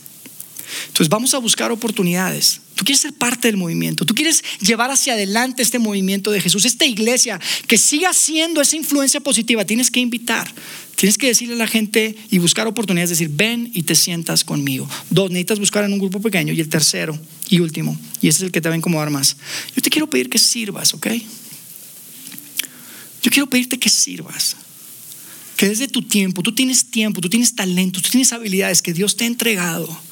[0.87, 2.61] Entonces vamos a buscar oportunidades.
[2.75, 6.63] Tú quieres ser parte del movimiento, tú quieres llevar hacia adelante este movimiento de Jesús,
[6.63, 9.65] esta iglesia que siga siendo esa influencia positiva.
[9.65, 10.49] Tienes que invitar,
[10.95, 14.89] tienes que decirle a la gente y buscar oportunidades, decir, ven y te sientas conmigo.
[15.09, 16.53] Dos, necesitas buscar en un grupo pequeño.
[16.53, 19.35] Y el tercero y último, y ese es el que te va a incomodar más.
[19.75, 21.07] Yo te quiero pedir que sirvas, ¿ok?
[23.21, 24.55] Yo quiero pedirte que sirvas
[25.57, 29.17] que desde tu tiempo, tú tienes tiempo, tú tienes talento, tú tienes habilidades que Dios
[29.17, 30.08] te ha entregado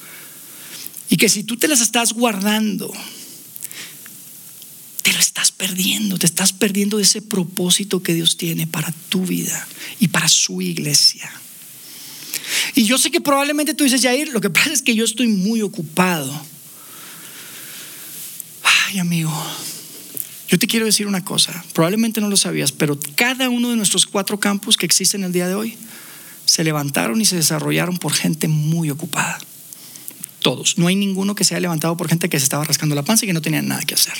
[1.09, 2.91] y que si tú te las estás guardando,
[5.01, 9.25] te lo estás perdiendo, te estás perdiendo de ese propósito que Dios tiene para tu
[9.25, 9.67] vida
[9.99, 11.31] y para su iglesia.
[12.75, 15.27] Y yo sé que probablemente tú dices, Jair, lo que pasa es que yo estoy
[15.27, 16.45] muy ocupado.
[18.63, 19.31] Ay, amigo,
[20.47, 24.05] yo te quiero decir una cosa, probablemente no lo sabías, pero cada uno de nuestros
[24.05, 25.77] cuatro campus que existen el día de hoy
[26.45, 29.39] se levantaron y se desarrollaron por gente muy ocupada.
[30.47, 30.77] Todos.
[30.77, 33.25] No hay ninguno que se haya levantado por gente que se estaba rascando la panza
[33.25, 34.13] y que no tenía nada que hacer.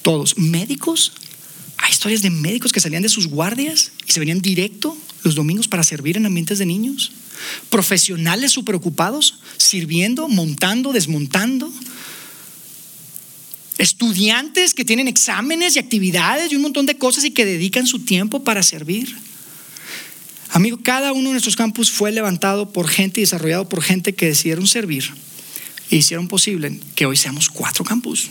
[0.00, 0.38] Todos.
[0.38, 1.12] Médicos.
[1.76, 5.68] Hay historias de médicos que salían de sus guardias y se venían directo los domingos
[5.68, 7.12] para servir en ambientes de niños.
[7.68, 11.70] Profesionales súper ocupados, sirviendo, montando, desmontando.
[13.76, 17.98] Estudiantes que tienen exámenes y actividades y un montón de cosas y que dedican su
[17.98, 19.14] tiempo para servir.
[20.50, 24.26] Amigo, cada uno de nuestros campus fue levantado por gente y desarrollado por gente que
[24.26, 25.12] decidieron servir
[25.90, 28.30] e hicieron posible que hoy seamos cuatro campus.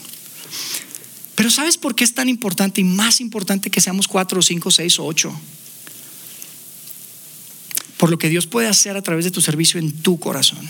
[1.35, 4.97] Pero ¿sabes por qué es tan importante y más importante que seamos cuatro, cinco, seis
[4.99, 5.37] o ocho?
[7.97, 10.67] Por lo que Dios puede hacer a través de tu servicio en tu corazón.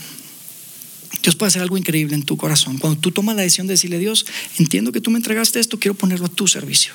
[1.22, 2.78] Dios puede hacer algo increíble en tu corazón.
[2.78, 4.26] Cuando tú tomas la decisión de decirle, Dios,
[4.58, 6.92] entiendo que tú me entregaste esto, quiero ponerlo a tu servicio.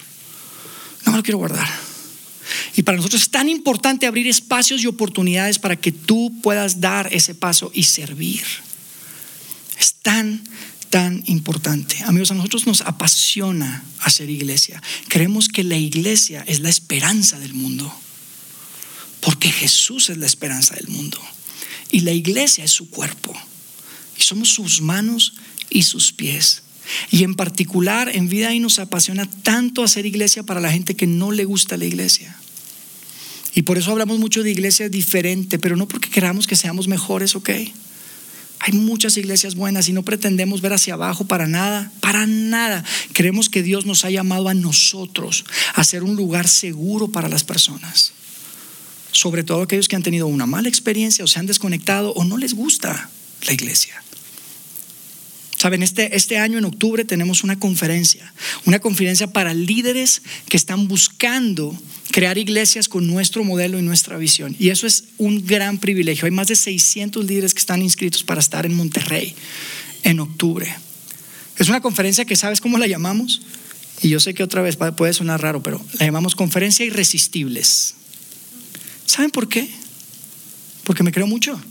[1.06, 1.68] No me lo quiero guardar.
[2.76, 7.14] Y para nosotros es tan importante abrir espacios y oportunidades para que tú puedas dar
[7.14, 8.44] ese paso y servir.
[10.02, 10.44] tan,
[10.90, 11.98] tan importante.
[12.06, 14.82] Amigos, a nosotros nos apasiona hacer iglesia.
[15.08, 17.94] Creemos que la iglesia es la esperanza del mundo.
[19.22, 21.20] Porque Jesús es la esperanza del mundo.
[21.92, 23.34] Y la iglesia es su cuerpo.
[24.18, 25.34] Y somos sus manos
[25.70, 26.64] y sus pies.
[27.12, 31.08] Y en particular en vida y nos apasiona tanto hacer iglesia para la gente que
[31.08, 32.36] no le gusta la iglesia.
[33.54, 37.36] Y por eso hablamos mucho de iglesia diferente, pero no porque queramos que seamos mejores,
[37.36, 37.50] ¿ok?
[38.64, 42.86] Hay muchas iglesias buenas y no pretendemos ver hacia abajo para nada, para nada.
[43.12, 47.44] Creemos que Dios nos ha llamado a nosotros a ser un lugar seguro para las
[47.44, 48.14] personas.
[49.12, 52.38] Sobre todo aquellos que han tenido una mala experiencia o se han desconectado o no
[52.38, 53.10] les gusta
[53.48, 54.02] la iglesia.
[55.62, 58.34] Saben, este, este año en octubre tenemos una conferencia,
[58.66, 64.56] una conferencia para líderes que están buscando crear iglesias con nuestro modelo y nuestra visión.
[64.58, 66.26] Y eso es un gran privilegio.
[66.26, 69.36] Hay más de 600 líderes que están inscritos para estar en Monterrey
[70.02, 70.68] en octubre.
[71.60, 73.44] Es una conferencia que, ¿sabes cómo la llamamos?
[74.02, 77.94] Y yo sé que otra vez puede sonar raro, pero la llamamos Conferencia Irresistibles.
[79.06, 79.70] ¿Saben por qué?
[80.86, 81.62] Porque me creo mucho.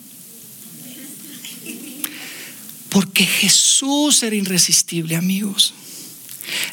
[2.90, 5.74] Porque Jesús era irresistible, amigos.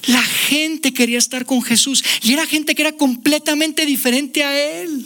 [0.07, 5.05] La gente quería estar con Jesús y era gente que era completamente diferente a Él.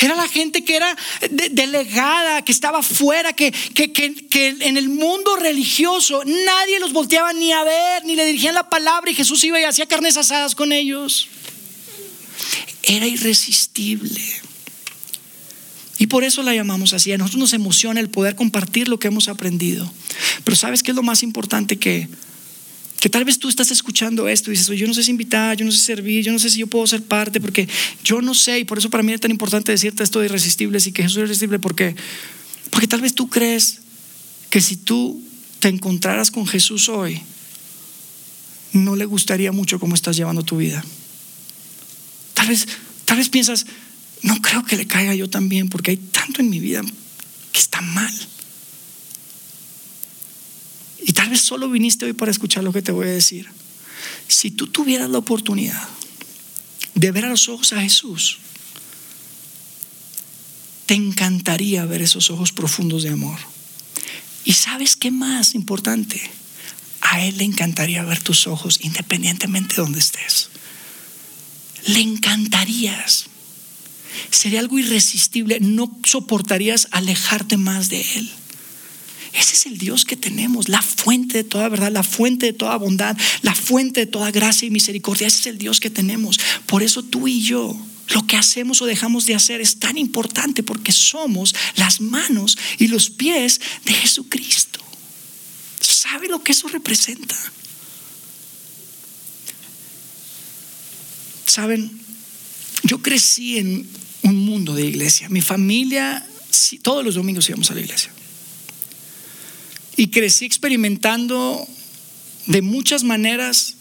[0.00, 0.96] Era la gente que era
[1.30, 7.52] delegada, que estaba fuera, que, que, que, en el mundo religioso nadie los volteaba ni
[7.52, 10.72] a ver, ni le dirigían la palabra y Jesús iba y hacía carnes asadas con
[10.72, 11.28] ellos.
[12.82, 14.20] Era irresistible.
[15.98, 17.12] Y por eso la llamamos así.
[17.12, 19.92] A nosotros nos emociona el poder compartir lo que hemos aprendido.
[20.44, 22.08] Pero ¿sabes qué es lo más importante que
[23.00, 25.64] que tal vez tú estás escuchando esto y dices, yo no sé si invitar, yo
[25.64, 27.68] no sé servir, yo no sé si yo puedo ser parte, porque
[28.02, 30.92] yo no sé, y por eso para mí es tan importante decirte esto de y
[30.92, 31.94] que Jesús es irresistible, porque,
[32.70, 33.80] porque tal vez tú crees
[34.50, 35.22] que si tú
[35.60, 37.20] te encontraras con Jesús hoy,
[38.72, 40.84] no le gustaría mucho cómo estás llevando tu vida.
[42.34, 42.66] Tal vez,
[43.04, 43.66] tal vez piensas,
[44.22, 46.82] no creo que le caiga yo también, porque hay tanto en mi vida
[47.52, 48.12] que está mal.
[51.00, 53.48] Y tal vez solo viniste hoy para escuchar lo que te voy a decir.
[54.26, 55.88] Si tú tuvieras la oportunidad
[56.94, 58.38] de ver a los ojos a Jesús,
[60.86, 63.38] te encantaría ver esos ojos profundos de amor.
[64.44, 66.20] Y sabes qué más importante,
[67.00, 70.50] a Él le encantaría ver tus ojos independientemente de donde estés.
[71.86, 73.26] Le encantarías.
[74.30, 75.58] Sería algo irresistible.
[75.60, 78.30] No soportarías alejarte más de Él.
[79.32, 82.76] Ese es el Dios que tenemos, la fuente de toda verdad, la fuente de toda
[82.76, 85.26] bondad, la fuente de toda gracia y misericordia.
[85.26, 86.40] Ese es el Dios que tenemos.
[86.66, 87.78] Por eso tú y yo,
[88.08, 92.88] lo que hacemos o dejamos de hacer es tan importante porque somos las manos y
[92.88, 94.80] los pies de Jesucristo.
[95.80, 97.36] ¿Sabe lo que eso representa?
[101.44, 102.00] Saben,
[102.88, 103.86] yo crecí en
[104.22, 105.28] un mundo de iglesia.
[105.28, 106.26] Mi familia,
[106.82, 108.10] todos los domingos íbamos a la iglesia.
[109.96, 111.68] Y crecí experimentando
[112.46, 113.74] de muchas maneras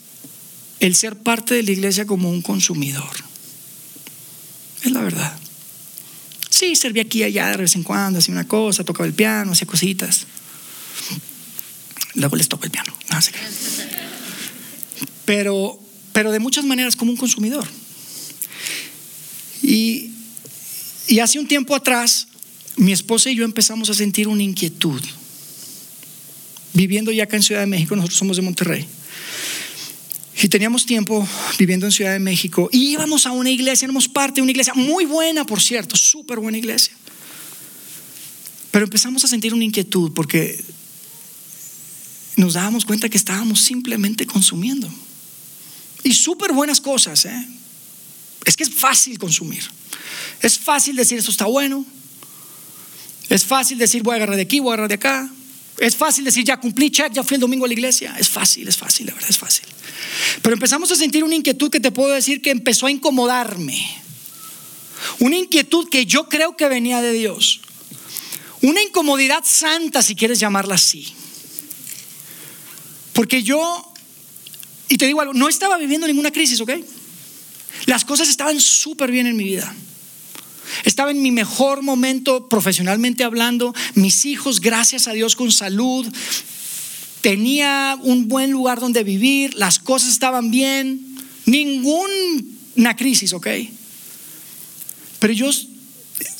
[0.81, 3.09] el ser parte de la iglesia como un consumidor.
[4.83, 5.39] Es la verdad.
[6.49, 9.53] Sí, servía aquí y allá de vez en cuando, hacía una cosa, tocaba el piano,
[9.53, 10.27] hacía cositas.
[12.15, 12.93] Luego les toco el piano.
[15.23, 15.79] Pero,
[16.11, 17.65] pero de muchas maneras como un consumidor.
[19.67, 20.11] Y,
[21.21, 22.27] hace un tiempo atrás,
[22.77, 25.01] mi esposa y yo empezamos a sentir una inquietud
[26.73, 28.85] viviendo ya acá en Ciudad de México, nosotros somos de Monterrey.
[30.41, 34.35] Y teníamos tiempo viviendo en Ciudad de México y íbamos a una iglesia, éramos parte
[34.35, 36.93] de una iglesia muy buena, por cierto, súper buena iglesia.
[38.71, 40.63] Pero empezamos a sentir una inquietud porque
[42.37, 44.87] nos dábamos cuenta que estábamos simplemente consumiendo.
[46.03, 47.47] Y súper buenas cosas, ¿eh?
[48.47, 49.61] Es que es fácil consumir.
[50.41, 51.85] Es fácil decir esto está bueno.
[53.27, 55.29] Es fácil decir voy a agarrar de aquí, voy a agarrar de acá.
[55.79, 58.15] Es fácil decir, ya cumplí, check, ya fui el domingo a la iglesia.
[58.17, 59.65] Es fácil, es fácil, la verdad es fácil.
[60.41, 63.85] Pero empezamos a sentir una inquietud que te puedo decir que empezó a incomodarme.
[65.19, 67.59] Una inquietud que yo creo que venía de Dios.
[68.61, 71.13] Una incomodidad santa, si quieres llamarla así.
[73.11, 73.93] Porque yo,
[74.87, 76.71] y te digo algo, no estaba viviendo ninguna crisis, ¿ok?
[77.85, 79.73] Las cosas estaban súper bien en mi vida.
[80.83, 86.05] Estaba en mi mejor momento profesionalmente hablando, mis hijos, gracias a Dios, con salud.
[87.21, 93.47] Tenía un buen lugar donde vivir, las cosas estaban bien, ninguna crisis, ¿ok?
[95.19, 95.51] Pero yo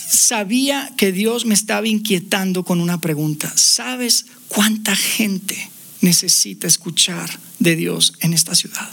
[0.09, 3.51] sabía que Dios me estaba inquietando con una pregunta.
[3.55, 5.69] ¿Sabes cuánta gente
[6.01, 8.89] necesita escuchar de Dios en esta ciudad?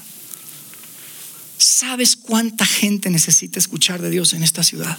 [1.58, 4.98] ¿Sabes cuánta gente necesita escuchar de Dios en esta ciudad?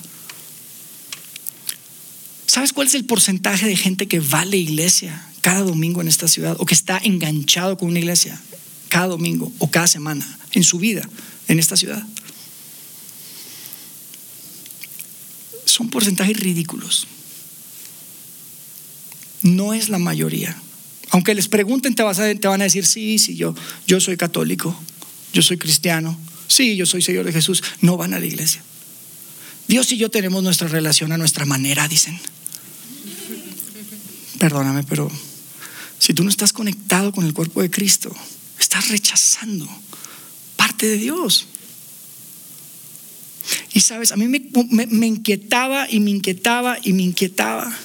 [2.45, 6.07] ¿Sabes cuál es el porcentaje de gente que va a la iglesia cada domingo en
[6.07, 8.41] esta ciudad o que está enganchado con una iglesia
[8.89, 11.07] cada domingo o cada semana en su vida
[11.47, 12.01] en esta ciudad?
[15.65, 17.07] Son porcentajes ridículos.
[19.41, 20.57] No es la mayoría.
[21.09, 22.03] Aunque les pregunten, te,
[22.35, 23.53] te van a decir, sí, sí, yo,
[23.85, 24.75] yo soy católico,
[25.33, 26.17] yo soy cristiano,
[26.47, 27.63] Sí, yo soy Señor de Jesús.
[27.81, 28.63] No van a la iglesia.
[29.67, 32.19] Dios y yo tenemos nuestra relación a nuestra manera, dicen.
[34.39, 35.09] Perdóname, pero
[35.97, 38.15] si tú no estás conectado con el cuerpo de Cristo,
[38.59, 39.67] estás rechazando
[40.55, 41.47] parte de Dios.
[43.73, 44.41] Y sabes, a mí me,
[44.87, 47.75] me, inquietaba y me inquietaba y me inquietaba.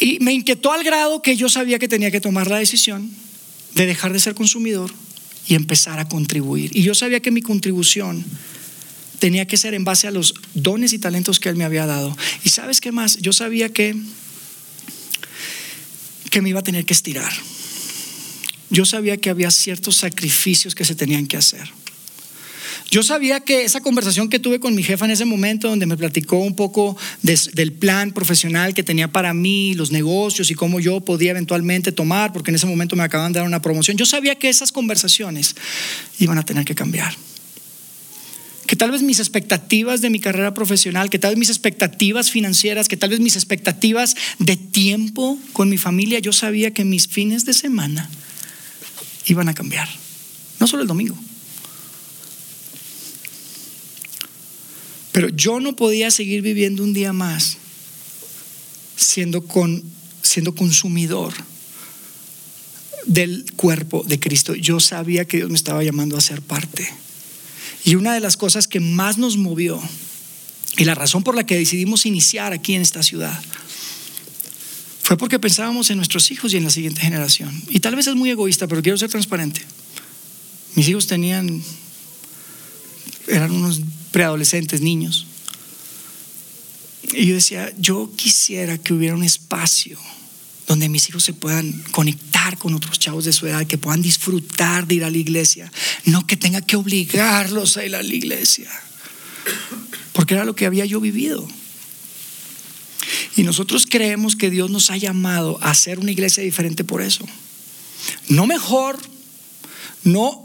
[0.00, 3.10] Y me inquietó al grado que yo sabía que tenía que tomar la decisión
[3.74, 4.92] de dejar de ser consumidor
[5.46, 6.70] y empezar a contribuir.
[6.74, 8.24] Y yo sabía que mi contribución
[9.18, 12.16] tenía que ser en base a los dones y talentos que Él me había dado.
[12.44, 13.96] Y sabes qué más, yo sabía que,
[16.30, 17.32] que me iba a tener que estirar.
[18.70, 21.70] Yo sabía que había ciertos sacrificios que se tenían que hacer.
[22.94, 25.96] Yo sabía que esa conversación que tuve con mi jefa en ese momento, donde me
[25.96, 31.00] platicó un poco del plan profesional que tenía para mí, los negocios y cómo yo
[31.00, 34.36] podía eventualmente tomar, porque en ese momento me acaban de dar una promoción, yo sabía
[34.36, 35.56] que esas conversaciones
[36.20, 37.16] iban a tener que cambiar.
[38.68, 42.86] Que tal vez mis expectativas de mi carrera profesional, que tal vez mis expectativas financieras,
[42.86, 47.44] que tal vez mis expectativas de tiempo con mi familia, yo sabía que mis fines
[47.44, 48.08] de semana
[49.26, 49.88] iban a cambiar.
[50.60, 51.23] No solo el domingo
[55.14, 57.58] Pero yo no podía seguir viviendo un día más
[58.96, 59.80] siendo, con,
[60.22, 61.32] siendo consumidor
[63.06, 64.56] del cuerpo de Cristo.
[64.56, 66.92] Yo sabía que Dios me estaba llamando a ser parte.
[67.84, 69.80] Y una de las cosas que más nos movió
[70.78, 73.40] y la razón por la que decidimos iniciar aquí en esta ciudad
[75.04, 77.62] fue porque pensábamos en nuestros hijos y en la siguiente generación.
[77.68, 79.60] Y tal vez es muy egoísta, pero quiero ser transparente.
[80.74, 81.62] Mis hijos tenían,
[83.28, 83.80] eran unos
[84.14, 85.26] preadolescentes, niños.
[87.12, 89.98] Y yo decía, yo quisiera que hubiera un espacio
[90.68, 94.86] donde mis hijos se puedan conectar con otros chavos de su edad, que puedan disfrutar
[94.86, 95.70] de ir a la iglesia,
[96.04, 98.70] no que tenga que obligarlos a ir a la iglesia,
[100.12, 101.48] porque era lo que había yo vivido.
[103.34, 107.26] Y nosotros creemos que Dios nos ha llamado a hacer una iglesia diferente por eso.
[108.28, 108.96] No mejor,
[110.04, 110.43] no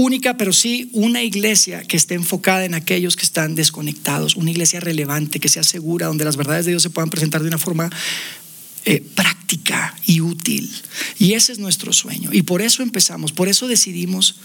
[0.00, 4.80] única, pero sí una iglesia que esté enfocada en aquellos que están desconectados, una iglesia
[4.80, 7.90] relevante, que sea segura, donde las verdades de Dios se puedan presentar de una forma
[8.84, 10.70] eh, práctica y útil.
[11.18, 12.30] Y ese es nuestro sueño.
[12.32, 14.36] Y por eso empezamos, por eso decidimos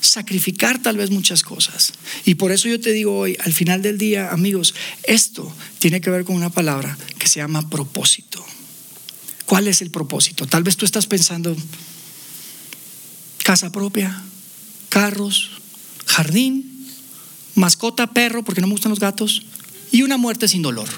[0.00, 1.94] sacrificar tal vez muchas cosas.
[2.24, 4.74] Y por eso yo te digo hoy, al final del día, amigos,
[5.04, 8.44] esto tiene que ver con una palabra que se llama propósito.
[9.46, 10.46] ¿Cuál es el propósito?
[10.46, 11.56] Tal vez tú estás pensando,
[13.42, 14.22] casa propia,
[14.88, 15.50] carros,
[16.06, 16.86] jardín,
[17.54, 19.42] mascota, perro, porque no me gustan los gatos,
[19.90, 20.88] y una muerte sin dolor.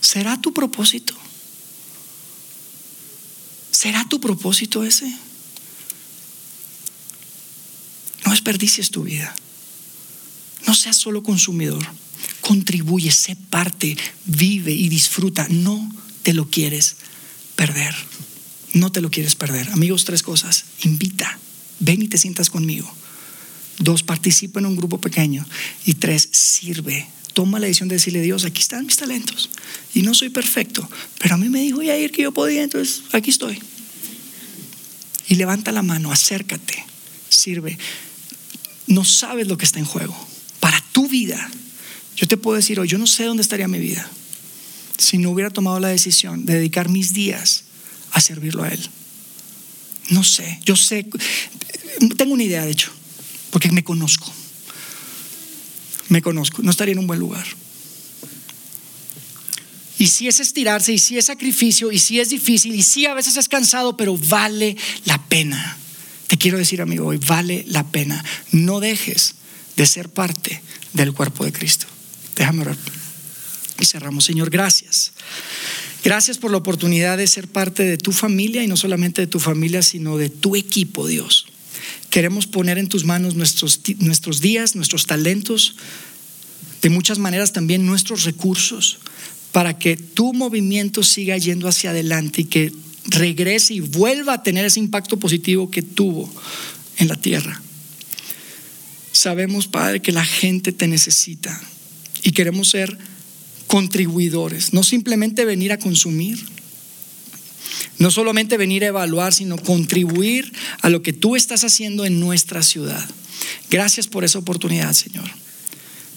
[0.00, 1.14] ¿Será tu propósito?
[3.70, 5.10] ¿Será tu propósito ese?
[8.24, 9.34] No desperdicies tu vida.
[10.66, 11.84] No seas solo consumidor.
[12.40, 13.96] Contribuye, sé parte,
[14.26, 15.46] vive y disfruta.
[15.48, 15.90] No
[16.22, 16.96] te lo quieres
[17.56, 17.94] perder.
[18.74, 19.70] No te lo quieres perder.
[19.70, 20.64] Amigos, tres cosas.
[20.82, 21.38] Invita.
[21.78, 22.92] Ven y te sientas conmigo.
[23.80, 25.44] Dos, participa en un grupo pequeño.
[25.86, 27.08] Y tres, sirve.
[27.32, 29.48] Toma la decisión de decirle, Dios, aquí están mis talentos.
[29.94, 33.30] Y no soy perfecto, pero a mí me dijo ir que yo podía, entonces aquí
[33.30, 33.58] estoy.
[35.28, 36.84] Y levanta la mano, acércate,
[37.30, 37.78] sirve.
[38.86, 40.14] No sabes lo que está en juego.
[40.60, 41.50] Para tu vida,
[42.16, 44.08] yo te puedo decir hoy, yo no sé dónde estaría mi vida
[44.98, 47.64] si no hubiera tomado la decisión de dedicar mis días
[48.12, 48.90] a servirlo a Él.
[50.10, 51.06] No sé, yo sé,
[52.18, 52.92] tengo una idea de hecho
[53.50, 54.32] porque me conozco.
[56.08, 57.46] Me conozco, no estaría en un buen lugar.
[59.98, 63.12] Y si es estirarse, y si es sacrificio, y si es difícil, y si a
[63.12, 65.76] veces es cansado, pero vale la pena.
[66.26, 68.24] Te quiero decir, amigo, hoy vale la pena.
[68.50, 69.34] No dejes
[69.76, 70.62] de ser parte
[70.94, 71.86] del cuerpo de Cristo.
[72.34, 72.78] Déjame orar.
[73.78, 75.12] Y cerramos, Señor, gracias.
[76.02, 79.38] Gracias por la oportunidad de ser parte de tu familia y no solamente de tu
[79.38, 81.46] familia, sino de tu equipo, Dios.
[82.10, 85.76] Queremos poner en tus manos nuestros, nuestros días, nuestros talentos,
[86.82, 88.98] de muchas maneras también nuestros recursos
[89.52, 92.72] para que tu movimiento siga yendo hacia adelante y que
[93.06, 96.32] regrese y vuelva a tener ese impacto positivo que tuvo
[96.98, 97.60] en la tierra.
[99.12, 101.60] Sabemos, Padre, que la gente te necesita
[102.22, 102.96] y queremos ser
[103.66, 106.38] contribuidores, no simplemente venir a consumir,
[107.98, 110.52] no solamente venir a evaluar, sino contribuir
[110.82, 113.08] a lo que tú estás haciendo en nuestra ciudad.
[113.70, 115.30] Gracias por esa oportunidad, Señor.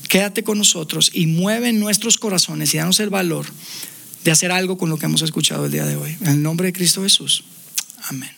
[0.10, 3.48] Quédate con nosotros y mueve nuestros corazones y danos el valor
[4.24, 6.16] de hacer algo con lo que hemos escuchado el día de hoy.
[6.22, 7.44] En el nombre de Cristo Jesús.
[8.10, 8.30] Amén.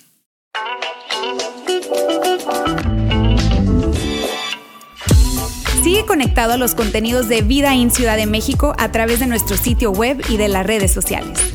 [5.83, 9.55] Sigue conectado a los contenidos de Vida en Ciudad de México a través de nuestro
[9.55, 11.54] sitio web y de las redes sociales.